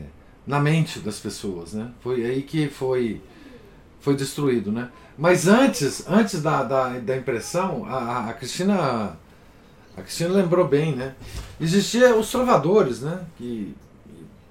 [0.46, 1.72] na mente das pessoas.
[1.72, 1.90] Né?
[2.02, 3.22] Foi aí que foi,
[4.02, 4.74] foi destruído.
[4.74, 4.90] Né?
[5.18, 9.18] Mas antes, antes da, da, da impressão, a, a Cristina
[10.00, 11.16] a Cristina lembrou bem, né?
[11.60, 13.26] Existia os trovadores, né?
[13.38, 13.76] Que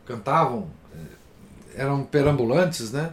[0.04, 3.12] cantavam, eh, eram perambulantes, né?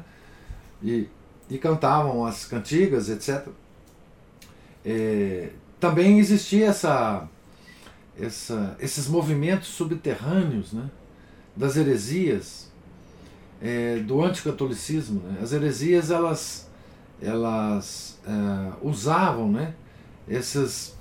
[0.83, 1.07] E,
[1.49, 3.47] e cantavam as cantigas, etc.
[4.83, 7.27] É, eh, também existia essa,
[8.19, 10.89] essa, esses movimentos subterrâneos, né?
[11.55, 12.69] Das heresias,
[13.61, 15.21] é, do anticatolicismo.
[15.21, 15.39] Né?
[15.41, 16.70] As heresias, elas,
[17.21, 19.74] elas é, usavam, né?
[20.28, 20.95] Essas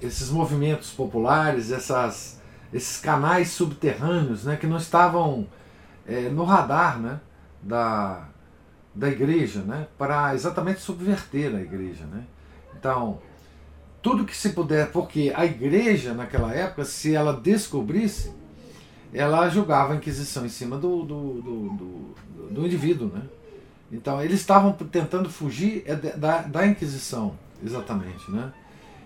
[0.00, 2.40] esses movimentos populares, essas,
[2.72, 5.46] esses canais subterrâneos né, que não estavam
[6.06, 7.20] é, no radar né,
[7.62, 8.28] da,
[8.94, 12.04] da igreja, né, para exatamente subverter a igreja.
[12.04, 12.24] Né?
[12.78, 13.20] Então,
[14.00, 18.32] tudo que se puder, porque a igreja naquela época, se ela descobrisse,
[19.12, 22.14] ela julgava a Inquisição em cima do, do, do, do,
[22.50, 23.08] do indivíduo.
[23.08, 23.22] Né?
[23.90, 28.30] Então, eles estavam tentando fugir é, da, da Inquisição, exatamente.
[28.30, 28.52] Né?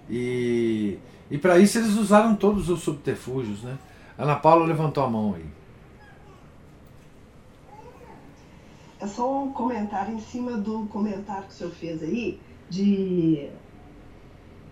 [0.09, 0.99] E,
[1.31, 3.63] e para isso eles usaram todos os subterfúgios.
[3.63, 3.79] Né?
[4.19, 5.47] Ana Paula levantou a mão aí.
[9.01, 12.39] É só um comentário em cima do comentário que o senhor fez aí,
[12.71, 13.51] de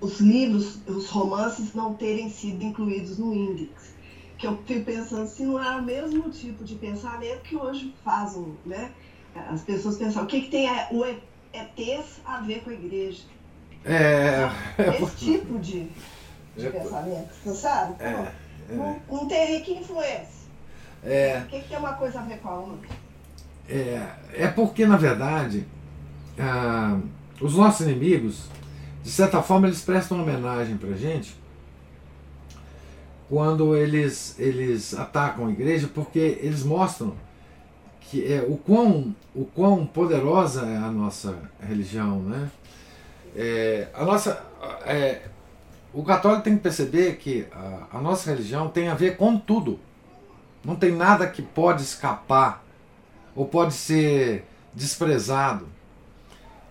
[0.00, 3.92] os livros, os romances não terem sido incluídos no índice.
[4.38, 8.56] Que eu fico pensando se não é o mesmo tipo de pensamento que hoje fazem,
[8.64, 8.92] né?
[9.34, 13.22] As pessoas pensam, o que, que tem o ETs a ver com a igreja?
[13.84, 15.88] É, é Esse tipo de,
[16.56, 17.94] de é, pensamento, você sabe?
[18.02, 18.32] É, é,
[18.74, 20.40] não, não tem influência.
[21.02, 22.88] É, o que, que tem uma coisa a ver com a outra?
[23.68, 25.66] É, é porque, na verdade,
[26.38, 26.98] ah,
[27.40, 28.48] os nossos inimigos,
[29.02, 31.40] de certa forma, eles prestam homenagem pra gente
[33.28, 37.14] quando eles, eles atacam a igreja, porque eles mostram
[38.00, 42.50] que é, o, quão, o quão poderosa é a nossa religião, né?
[43.34, 44.42] É, a nossa.
[44.84, 45.22] É,
[45.92, 49.78] o católico tem que perceber que a, a, nossa religião tem a ver com tudo.
[50.64, 52.64] Não tem nada que pode escapar
[53.34, 54.44] ou pode ser
[54.74, 55.66] desprezado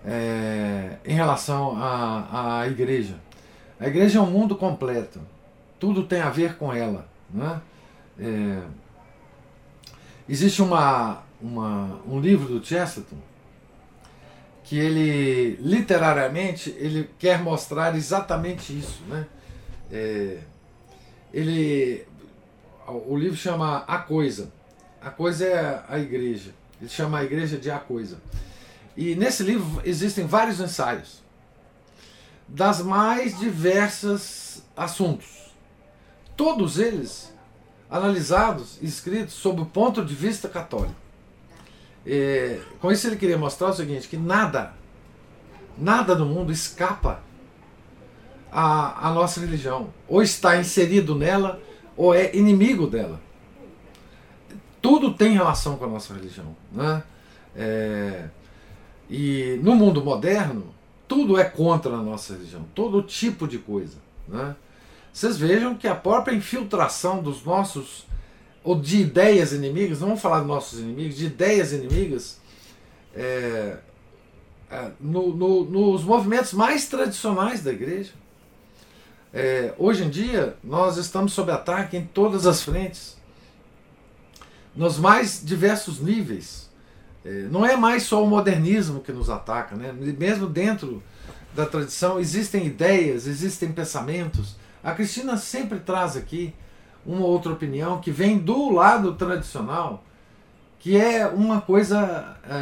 [0.05, 3.15] é, em relação à, à igreja.
[3.79, 5.19] A igreja é um mundo completo.
[5.79, 7.07] Tudo tem a ver com ela.
[7.29, 7.61] Né?
[10.27, 13.17] Existe uma, uma, um livro do Chesterton
[14.69, 19.25] que ele literariamente ele quer mostrar exatamente isso, né?
[19.91, 20.37] É,
[21.33, 22.05] ele
[22.87, 24.53] o livro chama A Coisa.
[25.01, 26.51] A Coisa é a igreja.
[26.79, 28.21] Ele chama a igreja de A Coisa.
[28.95, 31.23] E nesse livro existem vários ensaios
[32.47, 35.51] das mais diversas assuntos.
[36.37, 37.33] Todos eles
[37.89, 41.08] analisados e escritos sob o ponto de vista católico.
[42.05, 44.73] É, com isso ele queria mostrar o seguinte, que nada,
[45.77, 47.21] nada no mundo escapa
[48.51, 49.93] à, à nossa religião.
[50.07, 51.61] Ou está inserido nela,
[51.95, 53.19] ou é inimigo dela.
[54.81, 56.55] Tudo tem relação com a nossa religião.
[56.71, 57.03] Né?
[57.55, 58.29] É,
[59.09, 60.73] e no mundo moderno,
[61.07, 63.97] tudo é contra a nossa religião, todo tipo de coisa.
[64.27, 64.55] Né?
[65.11, 68.05] Vocês vejam que a própria infiltração dos nossos
[68.63, 72.39] ou de ideias inimigas, não vamos falar de nossos inimigos, de ideias inimigas,
[73.15, 73.77] é,
[74.69, 78.11] é, no, no, nos movimentos mais tradicionais da igreja.
[79.33, 83.17] É, hoje em dia, nós estamos sob ataque em todas as frentes,
[84.75, 86.69] nos mais diversos níveis.
[87.23, 89.93] É, não é mais só o modernismo que nos ataca, né?
[89.93, 91.03] mesmo dentro
[91.55, 94.55] da tradição existem ideias, existem pensamentos.
[94.83, 96.53] A Cristina sempre traz aqui
[97.09, 100.03] uma outra opinião que vem do lado tradicional,
[100.77, 102.53] que é uma coisa é,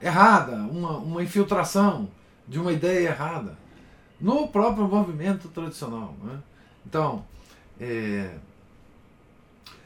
[0.00, 2.08] é, errada, uma, uma infiltração
[2.46, 3.56] de uma ideia errada
[4.20, 6.14] no próprio movimento tradicional.
[6.22, 6.38] Né?
[6.86, 7.24] Então,
[7.80, 8.30] é,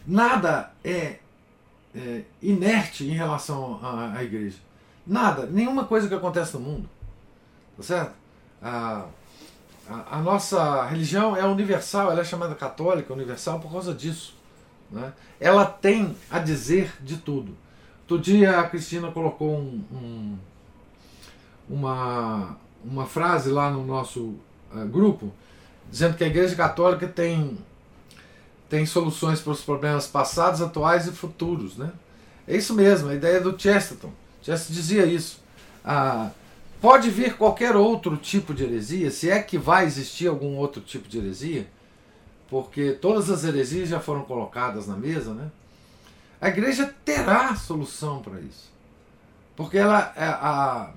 [0.06, 1.18] nada é,
[1.94, 4.58] é, inerte em relação à, à, igreja.
[5.06, 6.88] Nada, nenhuma coisa que acontece no mundo.
[7.76, 8.12] Tá certo?
[8.62, 9.06] Ah,
[9.92, 14.34] a, a, nossa religião é universal, ela é chamada católica universal por causa disso.
[14.90, 15.12] Né?
[15.38, 17.56] Ela tem a dizer de tudo.
[18.12, 20.38] Outro dia a Cristina colocou um, um,
[21.68, 24.34] uma, uma frase lá no nosso
[24.74, 25.32] uh, grupo,
[25.90, 27.56] dizendo que a Igreja Católica tem,
[28.68, 31.78] tem soluções para os problemas passados, atuais e futuros.
[31.78, 31.90] Né?
[32.46, 34.12] É isso mesmo, a ideia do Chesterton.
[34.42, 35.40] Chesterton dizia isso.
[35.82, 36.30] Ah,
[36.82, 41.08] Pode vir qualquer outro tipo de heresia, se é que vai existir algum outro tipo
[41.08, 41.68] de heresia,
[42.50, 45.48] porque todas as heresias já foram colocadas na mesa, né?
[46.40, 48.72] A igreja terá solução para isso.
[49.54, 50.90] Porque ela é, a,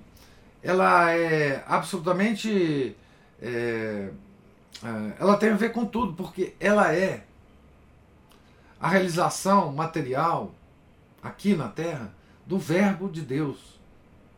[0.64, 2.96] ela é absolutamente.
[3.40, 4.10] É,
[4.84, 7.24] é, ela tem a ver com tudo, porque ela é
[8.82, 10.52] a realização material
[11.22, 12.12] aqui na terra
[12.44, 13.75] do Verbo de Deus.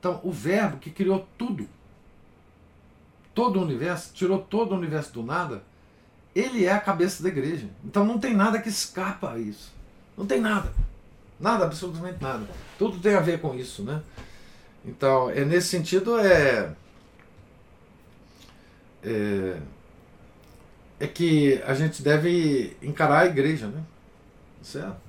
[0.08, 1.68] Então, o Verbo que criou tudo,
[3.36, 5.62] todo o universo, tirou todo o universo do nada,
[6.34, 7.68] ele é a cabeça da igreja.
[7.84, 9.74] Então não tem nada que escapa a isso.
[10.18, 10.74] Não tem nada.
[11.38, 12.48] Nada, absolutamente nada.
[12.80, 14.02] Tudo tem a ver com isso, né?
[14.86, 16.74] Então, é nesse sentido é
[19.04, 19.60] é,
[21.02, 23.84] é que a gente deve encarar a igreja, né?
[24.62, 25.02] Certo?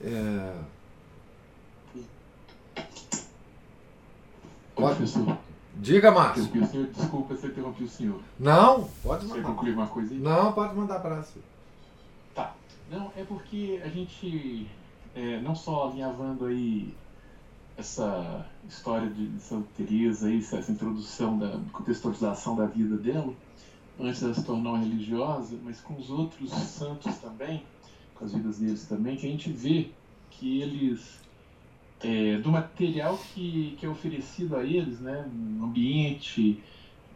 [0.00, 0.54] É,
[4.74, 5.38] Pode, professor.
[5.76, 6.44] Diga, Márcio.
[6.66, 8.20] Senhor, desculpa se eu interrompi o senhor.
[8.38, 9.40] Não, pode mandar.
[9.40, 10.20] Você concluir uma coisa aí?
[10.20, 11.24] Não, pode mandar para.
[12.34, 12.54] Tá.
[12.90, 14.68] Não, é porque a gente,
[15.14, 16.94] é, não só alinhavando aí
[17.76, 23.32] essa história de Santa Teresa, aí, essa introdução da contextualização da vida dela,
[23.98, 27.64] antes dela se tornar uma religiosa, mas com os outros santos também,
[28.14, 29.90] com as vidas deles também, que a gente vê
[30.30, 31.20] que eles
[32.04, 36.62] é, do material que, que é oferecido a eles, né, no ambiente,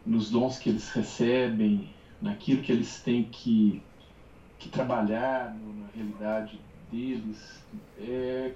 [0.03, 1.87] nos dons que eles recebem,
[2.19, 3.83] naquilo que eles têm que,
[4.57, 6.59] que trabalhar no, na realidade
[6.91, 7.63] deles,
[7.99, 8.53] é,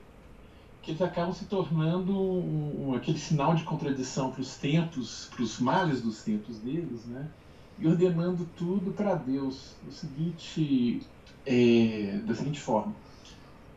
[0.81, 5.43] que eles acabam se tornando um, um, aquele sinal de contradição para os tempos, para
[5.43, 7.29] os males dos tempos deles, né,
[7.77, 11.03] e ordenando tudo para Deus, no seguinte,
[11.45, 13.02] é, da seguinte forma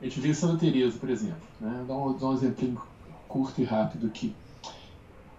[0.01, 1.85] a gente vê Santa Teresa, por exemplo, né?
[1.87, 2.87] Dá um, dá um exemplo
[3.29, 4.35] curto e rápido aqui.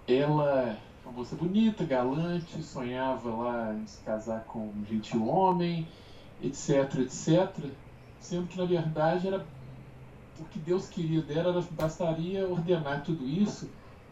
[0.07, 0.77] Ela
[1.07, 5.87] uma moça bonita, galante, sonhava lá em se casar com um gentil homem,
[6.43, 7.49] etc, etc.
[8.19, 9.45] Sendo que, na verdade, era
[10.37, 13.69] o que Deus queria dela, bastaria ordenar tudo isso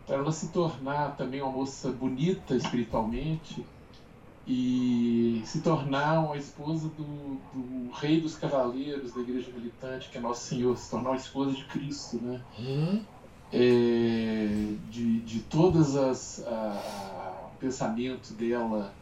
[0.08, 3.66] para ela se tornar também uma moça bonita espiritualmente,
[4.48, 10.22] e se tornar uma esposa do, do, rei dos cavaleiros da igreja militante, que é
[10.22, 12.42] Nosso Senhor, se tornar uma esposa de Cristo, né?
[12.60, 13.04] Uhum.
[13.52, 18.94] É, de, de todas as a, o pensamento dela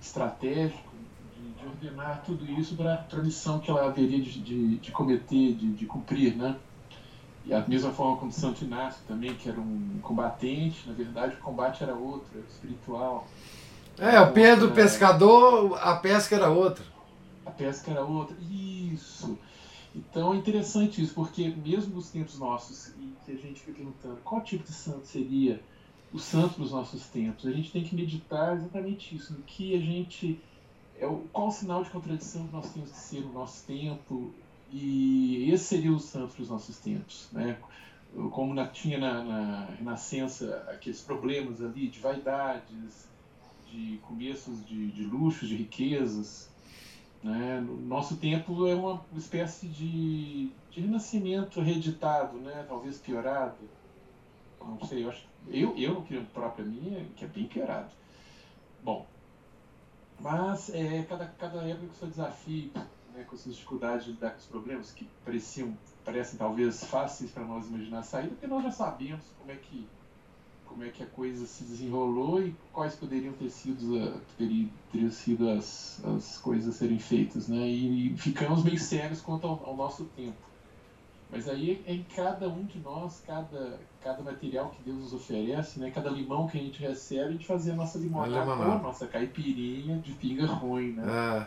[0.00, 0.92] estratégico
[1.36, 5.54] de, de ordenar tudo isso para a missão que ela haveria de, de, de cometer,
[5.54, 6.56] de, de cumprir, né?
[7.44, 11.38] E a mesma forma como Santo Inácio também, que era um combatente, na verdade o
[11.38, 13.26] combate era outro, era espiritual.
[13.98, 16.84] É, o Pedro outra, pescador, a pesca era outra.
[17.44, 19.38] A pesca era outra, isso.
[19.94, 24.16] Então é interessante isso, porque mesmo nos tempos nossos, e que a gente fica perguntando
[24.24, 25.60] qual tipo de santo seria
[26.12, 29.78] o santo dos nossos tempos, a gente tem que meditar exatamente isso, no que a
[29.78, 30.40] gente.
[30.98, 34.32] É qual o sinal de contradição que nós temos que ser no nosso tempo,
[34.70, 37.58] e esse seria o santo dos nossos tempos, né?
[38.30, 43.08] Como na, tinha na, na Renascença aqueles problemas ali de vaidades,
[43.72, 46.50] de começos de, de luxos, de riquezas,
[47.22, 47.60] né?
[47.60, 52.64] No nosso tempo é uma espécie de, de renascimento reeditado, né?
[52.68, 53.56] talvez piorado.
[54.60, 57.90] Não sei, eu, acho, eu, eu própria minha, que é bem piorado.
[58.82, 59.06] Bom,
[60.20, 62.70] mas é, cada, cada época com seu desafio,
[63.14, 67.44] né, com suas dificuldades de lidar com os problemas que pareciam, parecem talvez fáceis para
[67.44, 69.88] nós imaginar a saída, porque nós já sabemos como é que
[70.72, 76.02] como é que a coisa se desenrolou e quais poderiam ter sido, teriam sido as,
[76.04, 77.68] as coisas a serem feitas, né?
[77.68, 80.36] E, e ficamos meio sérios quanto ao, ao, nosso tempo.
[81.30, 85.78] Mas aí é em cada um de nós, cada, cada material que Deus nos oferece,
[85.78, 85.90] né?
[85.90, 89.98] Cada limão que a gente recebe, a gente fazer a nossa limonada, a nossa caipirinha
[89.98, 91.02] de pinga ruim, né?
[91.06, 91.46] Ah.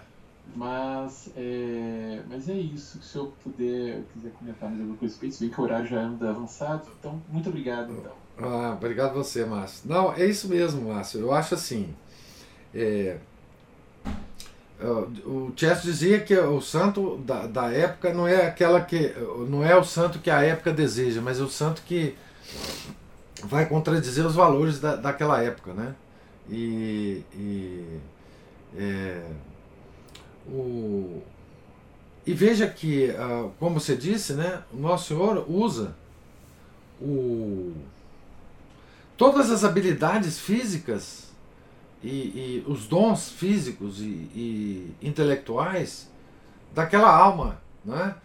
[0.55, 3.01] Mas é, mas é isso.
[3.01, 6.87] Se eu puder, quiser comentar mais alguma coisa respeito, que o horário já anda avançado.
[6.99, 8.24] Então, muito obrigado, então.
[8.37, 9.81] Ah, obrigado você, Márcio.
[9.85, 11.21] Não, é isso mesmo, Márcio.
[11.21, 11.93] Eu acho assim.
[12.73, 13.17] É,
[15.25, 19.13] o Chess dizia que o santo da, da época não é aquela que
[19.47, 22.15] não é o santo que a época deseja, mas é o santo que
[23.43, 25.95] vai contradizer os valores da, daquela época, né?
[26.49, 27.99] E, e
[28.77, 29.23] é,
[30.47, 31.21] o,
[32.25, 35.95] e veja que, ah, como você disse, né, o Nosso Senhor usa
[36.99, 37.73] o
[39.17, 41.25] todas as habilidades físicas
[42.03, 46.09] e, e os dons físicos e, e, intelectuais
[46.73, 47.59] daquela alma.
[47.83, 48.15] Né?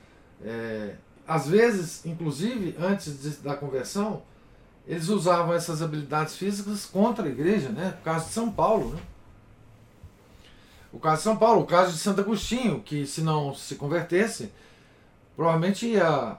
[0.44, 0.94] É,
[1.26, 4.22] às vezes, inclusive, antes de, da conversão,
[4.86, 7.96] eles usavam essas habilidades físicas contra a igreja, né?
[8.00, 8.90] o caso de São Paulo.
[8.94, 9.00] Né?
[10.92, 14.50] O caso de São Paulo, o caso de Santo Agostinho, que se não se convertesse,
[15.36, 16.36] provavelmente ia,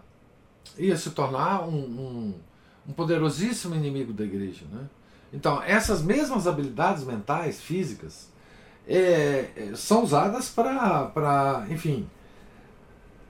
[0.78, 2.36] ia se tornar um, um
[2.92, 4.66] um poderosíssimo inimigo da igreja.
[4.70, 4.82] Né?
[5.34, 8.30] Então, essas mesmas habilidades mentais, físicas,
[8.88, 12.08] é, é são usadas para, enfim,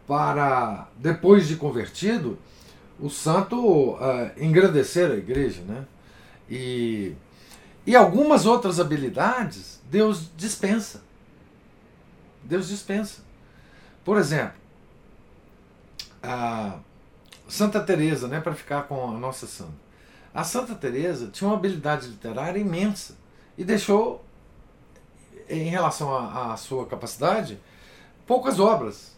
[0.07, 2.39] para, depois de convertido,
[2.99, 5.61] o santo uh, engrandecer a igreja.
[5.61, 5.85] Né?
[6.49, 7.15] E,
[7.85, 11.03] e algumas outras habilidades Deus dispensa.
[12.43, 13.21] Deus dispensa.
[14.03, 14.59] Por exemplo,
[16.23, 16.77] a.
[16.77, 16.90] Uh,
[17.51, 19.73] Santa Teresa, né, para ficar com a nossa santa.
[20.33, 23.17] A Santa Teresa tinha uma habilidade literária imensa
[23.57, 24.23] e deixou,
[25.49, 27.59] em relação à sua capacidade,
[28.25, 29.17] poucas obras.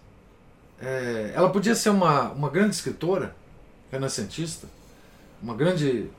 [0.81, 3.35] É, ela podia ser uma, uma grande escritora,
[3.91, 4.67] renascentista,
[5.39, 6.09] uma grande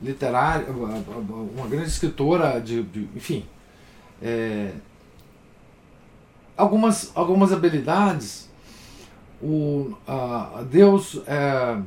[0.00, 3.44] literária, uma grande escritora de, de enfim,
[4.22, 4.70] é,
[6.56, 8.43] algumas, algumas habilidades
[9.44, 11.78] o, a, Deus é,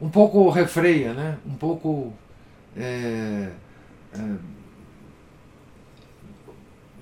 [0.00, 1.38] um pouco refreia, né?
[1.46, 2.12] um pouco.
[2.76, 3.52] É,
[4.12, 4.36] é,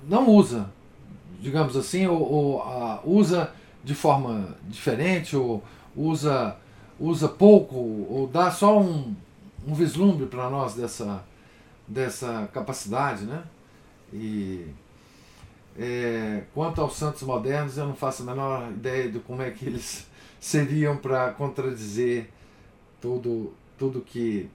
[0.07, 0.71] não usa,
[1.39, 3.51] digamos assim, ou, ou a, usa
[3.83, 5.63] de forma diferente, ou
[5.95, 6.55] usa,
[6.99, 9.15] usa pouco, ou dá só um,
[9.67, 11.23] um vislumbre para nós dessa,
[11.87, 13.43] dessa capacidade, né?
[14.13, 14.67] E
[15.81, 19.65] é, quanto aos santos modernos, eu não faço a menor ideia de como é que
[19.65, 20.05] eles
[20.37, 22.29] seriam para contradizer
[22.99, 24.49] tudo, tudo que,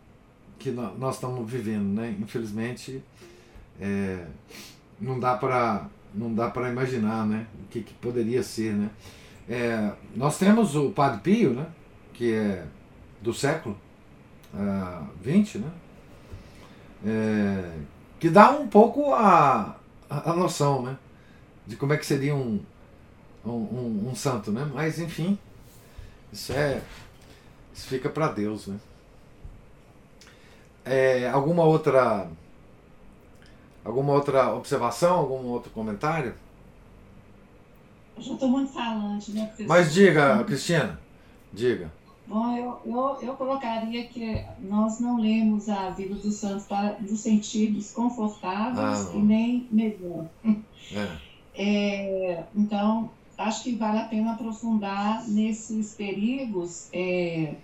[0.58, 1.94] que nós estamos vivendo.
[1.98, 2.14] Né?
[2.20, 3.02] Infelizmente,
[3.80, 4.26] é,
[5.00, 7.46] não dá para não dá para imaginar né?
[7.64, 8.74] o que, que poderia ser.
[8.74, 8.90] Né?
[9.48, 11.66] É, nós temos o Padre Pio, né?
[12.12, 12.66] que é
[13.20, 13.76] do século
[15.22, 15.70] XX, uh, né?
[17.06, 17.78] É,
[18.20, 19.76] que dá um pouco a,
[20.08, 20.96] a, a noção, né?
[21.66, 22.60] De como é que seria um,
[23.44, 24.68] um, um, um santo, né?
[24.74, 25.38] Mas enfim,
[26.32, 26.82] isso é.
[27.74, 28.78] Isso fica para Deus, né?
[30.84, 32.28] É, alguma outra
[33.84, 36.34] Alguma outra observação, algum outro comentário?
[38.16, 39.52] Eu já estou muito falante, né?
[39.68, 40.98] Mas diga, Cristina,
[41.52, 41.92] diga.
[42.26, 47.20] Bom, eu, eu, eu colocaria que nós não lemos a vida dos santos para nos
[47.20, 50.24] sentirmos confortáveis Ah, e nem melhor.
[50.44, 51.08] É.
[51.56, 57.54] É, então, acho que vale a pena aprofundar nesses perigos, é,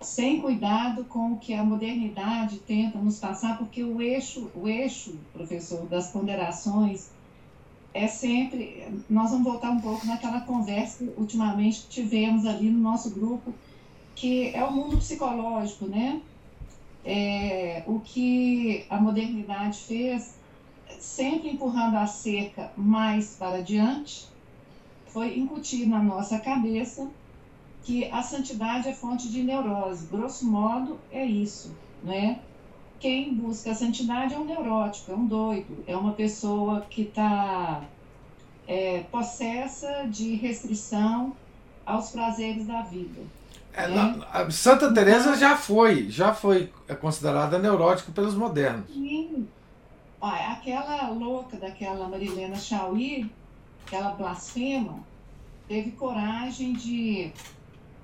[0.00, 5.18] sem cuidado com o que a modernidade tenta nos passar, porque o eixo, o eixo,
[5.32, 7.10] professor, das ponderações
[7.92, 8.86] é sempre.
[9.08, 13.52] Nós vamos voltar um pouco naquela conversa que ultimamente tivemos ali no nosso grupo,
[14.14, 16.20] que é o mundo psicológico, né?
[17.04, 20.34] É, o que a modernidade fez
[20.98, 24.26] sempre empurrando a cerca mais para diante,
[25.08, 27.08] foi incutir na nossa cabeça
[27.84, 30.06] que a santidade é fonte de neurose.
[30.06, 32.38] Grosso modo, é isso, né?
[32.98, 37.82] Quem busca a santidade é um neurótico, é um doido, é uma pessoa que está
[38.68, 41.32] é, possessa de restrição
[41.84, 43.20] aos prazeres da vida.
[43.72, 48.86] É, na- a Santa Teresa já foi, já foi considerada neurótica pelos modernos.
[48.92, 49.48] Sim.
[50.20, 53.30] Olha, aquela louca daquela Marilena Chauí,
[53.86, 55.00] aquela blasfema,
[55.66, 57.32] teve coragem de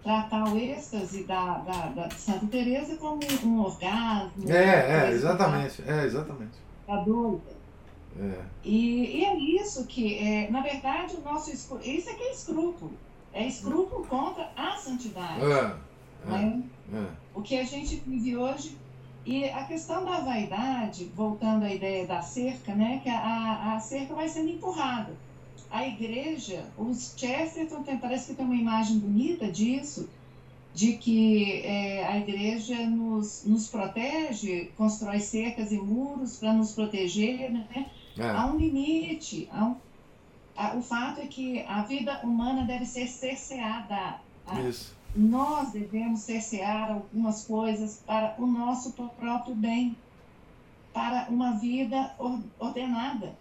[0.02, 4.48] tratar o êxtase da, da, da Santa Teresa como um orgasmo.
[4.48, 6.52] É, é, exatamente, é, exatamente.
[6.86, 7.56] tá doida.
[8.18, 8.40] É.
[8.64, 11.74] E, e é isso que, é, na verdade, o nosso isso
[12.10, 12.92] é que é escrúpulo.
[13.32, 15.42] É escrúpulo contra a santidade.
[15.42, 15.74] É,
[16.24, 16.62] né?
[16.92, 17.06] é, é.
[17.34, 18.78] o que a gente vive hoje.
[19.26, 24.14] E a questão da vaidade, voltando à ideia da cerca, né, que a, a- cerca
[24.14, 25.12] vai sendo empurrada.
[25.68, 30.08] A igreja, os Chesterton tem, parece que tem uma imagem bonita disso,
[30.72, 37.50] de que é, a igreja nos, nos protege, constrói cercas e muros para nos proteger,
[37.50, 37.86] né?
[38.18, 38.44] Há é.
[38.44, 39.48] um limite.
[39.50, 39.76] Há um,
[40.56, 44.20] a- o fato é que a vida humana deve ser cerceada.
[44.46, 44.94] A- Isso.
[45.16, 49.96] Nós devemos cercear algumas coisas para o nosso próprio bem,
[50.92, 53.34] para uma vida or- ordenada.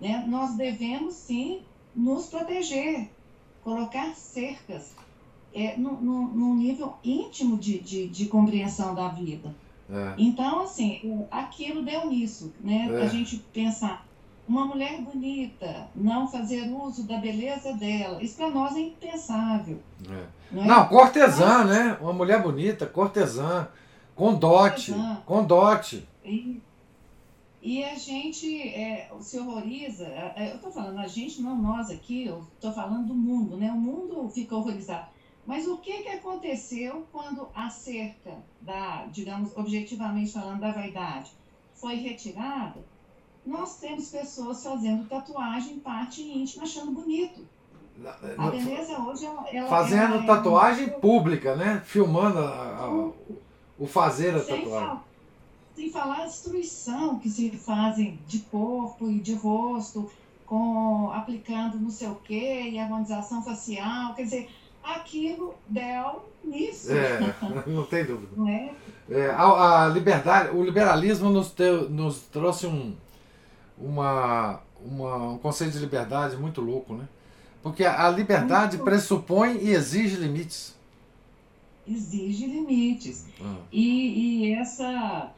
[0.00, 0.24] Né?
[0.26, 1.60] Nós devemos, sim,
[1.94, 3.10] nos proteger,
[3.62, 4.94] colocar cercas
[5.52, 9.54] é, num nível íntimo de, de, de compreensão da vida.
[9.90, 10.14] É.
[10.16, 12.88] Então, assim, aquilo deu nisso, né?
[12.90, 13.02] É.
[13.02, 14.06] A gente pensar,
[14.50, 19.78] uma mulher bonita, não fazer uso da beleza dela, isso para nós é impensável.
[20.10, 20.26] É.
[20.50, 20.66] Não, é?
[20.66, 21.96] Não, cortesã, né?
[22.00, 23.68] Uma mulher bonita, cortesã,
[24.16, 25.22] com dote, Cortesã.
[25.24, 26.08] com dote.
[26.24, 26.60] E,
[27.62, 31.88] e a gente é, se horroriza, é, é, eu estou falando, a gente, não nós
[31.88, 33.70] aqui, eu estou falando do mundo, né?
[33.70, 35.06] O mundo fica horrorizado.
[35.46, 41.30] Mas o que, que aconteceu quando a cerca da, digamos, objetivamente falando, da vaidade
[41.72, 42.84] foi retirada?
[43.46, 47.40] Nós temos pessoas fazendo tatuagem em parte íntima, achando bonito.
[48.38, 51.82] A beleza hoje, ela, Fazendo ela é- tatuagem pública, né?
[51.84, 53.10] Filmando a- a-
[53.78, 54.88] o fazer a Sem, tatuagem.
[54.88, 55.04] fal-
[55.74, 60.10] sem falar a destruição que se fazem de corpo e de rosto,
[60.46, 64.50] com aplicando não sei o quê, e harmonização facial, quer dizer,
[64.82, 66.92] aquilo deu nisso.
[66.92, 67.18] É,
[67.66, 68.32] não tem dúvida.
[68.36, 68.72] Não é?
[69.10, 72.94] É, a, a liberdade, o liberalismo nos, teu- nos trouxe um,
[73.80, 77.08] uma, uma- um conceito de liberdade muito louco, né?
[77.62, 78.84] Porque a liberdade Muito.
[78.88, 80.74] pressupõe e exige limites.
[81.86, 83.26] Exige limites.
[83.40, 85.32] Ah, E, e essa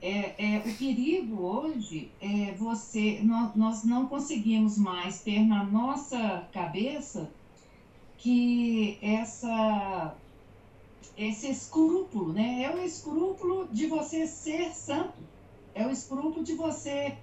[0.00, 6.44] é, é, o perigo hoje é você nós, nós não conseguimos mais ter na nossa
[6.52, 7.28] cabeça
[8.18, 10.14] que essa
[11.16, 12.62] esse escrúpulo, né?
[12.62, 15.14] É o escrúpulo de você ser santo.
[15.74, 17.16] É o escrúpulo de você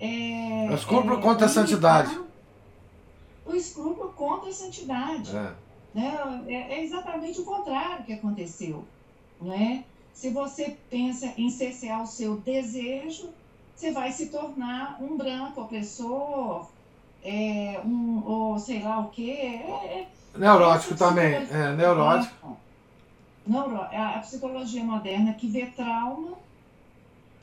[0.00, 2.20] é, É o escrúpulo é, contra a limitar- santidade.
[3.44, 5.52] O escrúpulo contra a santidade é.
[5.94, 6.44] né?
[6.48, 8.84] É, é exatamente o contrário que aconteceu,
[9.40, 9.84] né?
[10.14, 13.30] Se você pensa em cercear o seu desejo,
[13.74, 16.68] você vai se tornar um branco opressor,
[17.24, 19.30] é, um, ou sei lá o quê.
[19.32, 21.34] É, é, Neurótico também.
[21.34, 22.56] É, neurótico.
[23.46, 26.38] Neuro, a psicologia moderna que vê trauma,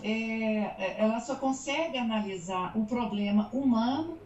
[0.03, 4.17] é, ela só consegue analisar o problema humano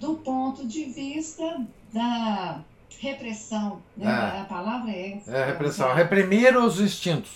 [0.00, 1.60] do ponto de vista
[1.92, 2.60] da
[3.00, 3.80] repressão.
[3.96, 4.10] Né?
[4.10, 4.40] É.
[4.40, 5.30] A palavra é essa.
[5.36, 5.94] É repressão.
[5.94, 7.30] Reprimir os instintos.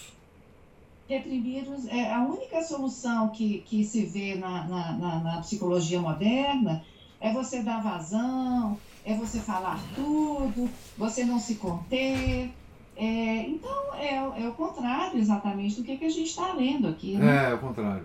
[1.08, 6.00] reprimir os- é a única solução que, que se vê na, na, na, na psicologia
[6.00, 6.82] moderna
[7.20, 10.68] é você dar vazão, é você falar tudo,
[10.98, 12.50] você não se conter.
[12.96, 16.88] É, então, é, o- é o contrário exatamente do que, que a gente está lendo
[16.88, 17.16] aqui.
[17.16, 17.50] Né?
[17.50, 18.02] É, o contrário.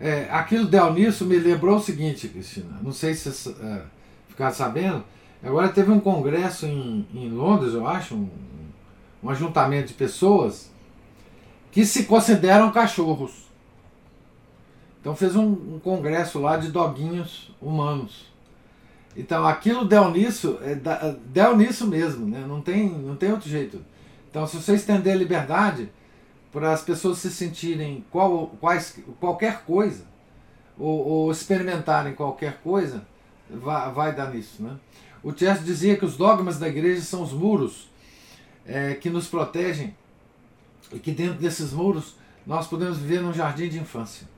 [0.00, 2.78] É, aquilo deu nisso me lembrou o seguinte, Cristina.
[2.82, 3.82] Não sei se vocês é,
[4.28, 5.04] ficaram sabendo.
[5.42, 8.28] Agora teve um congresso em, em Londres, eu acho, um,
[9.22, 10.70] um ajuntamento de pessoas
[11.70, 13.46] que se consideram cachorros.
[15.00, 18.26] Então fez um, um congresso lá de doguinhos humanos.
[19.16, 20.74] Então aquilo deu nisso, é,
[21.26, 22.44] deu nisso mesmo, né?
[22.46, 23.80] não, tem, não tem outro jeito.
[24.36, 25.88] Então se você estender a liberdade
[26.52, 30.04] para as pessoas se sentirem qual, quais, qualquer coisa,
[30.78, 33.06] ou, ou experimentarem qualquer coisa,
[33.48, 34.62] vai, vai dar nisso.
[34.62, 34.76] Né?
[35.22, 37.88] O Chester dizia que os dogmas da igreja são os muros
[38.66, 39.96] é, que nos protegem
[40.92, 42.14] e que dentro desses muros
[42.46, 44.28] nós podemos viver num jardim de infância.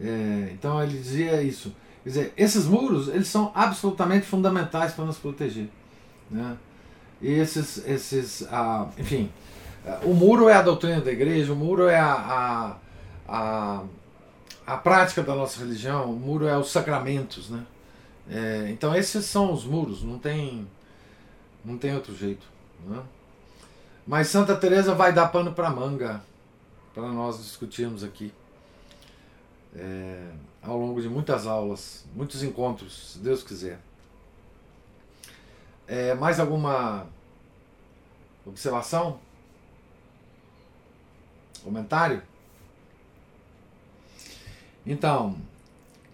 [0.00, 1.76] É, então ele dizia isso.
[2.02, 5.68] Quer dizer, esses muros eles são absolutamente fundamentais para nos proteger.
[6.30, 6.56] Né?
[7.20, 9.30] Esses, esses ah, enfim,
[10.02, 12.76] o muro é a doutrina da igreja, o muro é a, a,
[13.28, 13.82] a,
[14.66, 17.50] a prática da nossa religião, o muro é os sacramentos.
[17.50, 17.64] Né?
[18.30, 20.66] É, então esses são os muros, não tem,
[21.64, 22.46] não tem outro jeito.
[22.86, 23.02] Né?
[24.06, 26.22] Mas Santa Teresa vai dar pano para manga
[26.94, 28.32] para nós discutirmos aqui
[29.76, 30.30] é,
[30.62, 33.80] ao longo de muitas aulas, muitos encontros, se Deus quiser.
[35.88, 37.06] É, mais alguma
[38.46, 39.18] observação?
[41.64, 42.22] Comentário?
[44.86, 45.36] Então,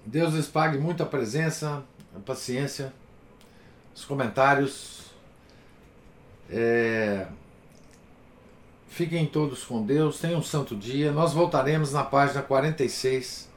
[0.07, 1.85] Deus lhes pague muita presença,
[2.15, 2.93] a paciência,
[3.95, 5.13] os comentários.
[6.49, 7.27] É,
[8.95, 11.11] Fiquem todos com Deus, tenham um santo dia.
[11.11, 13.51] Nós voltaremos na página 46,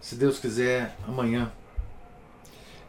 [0.00, 1.52] se Deus quiser, amanhã.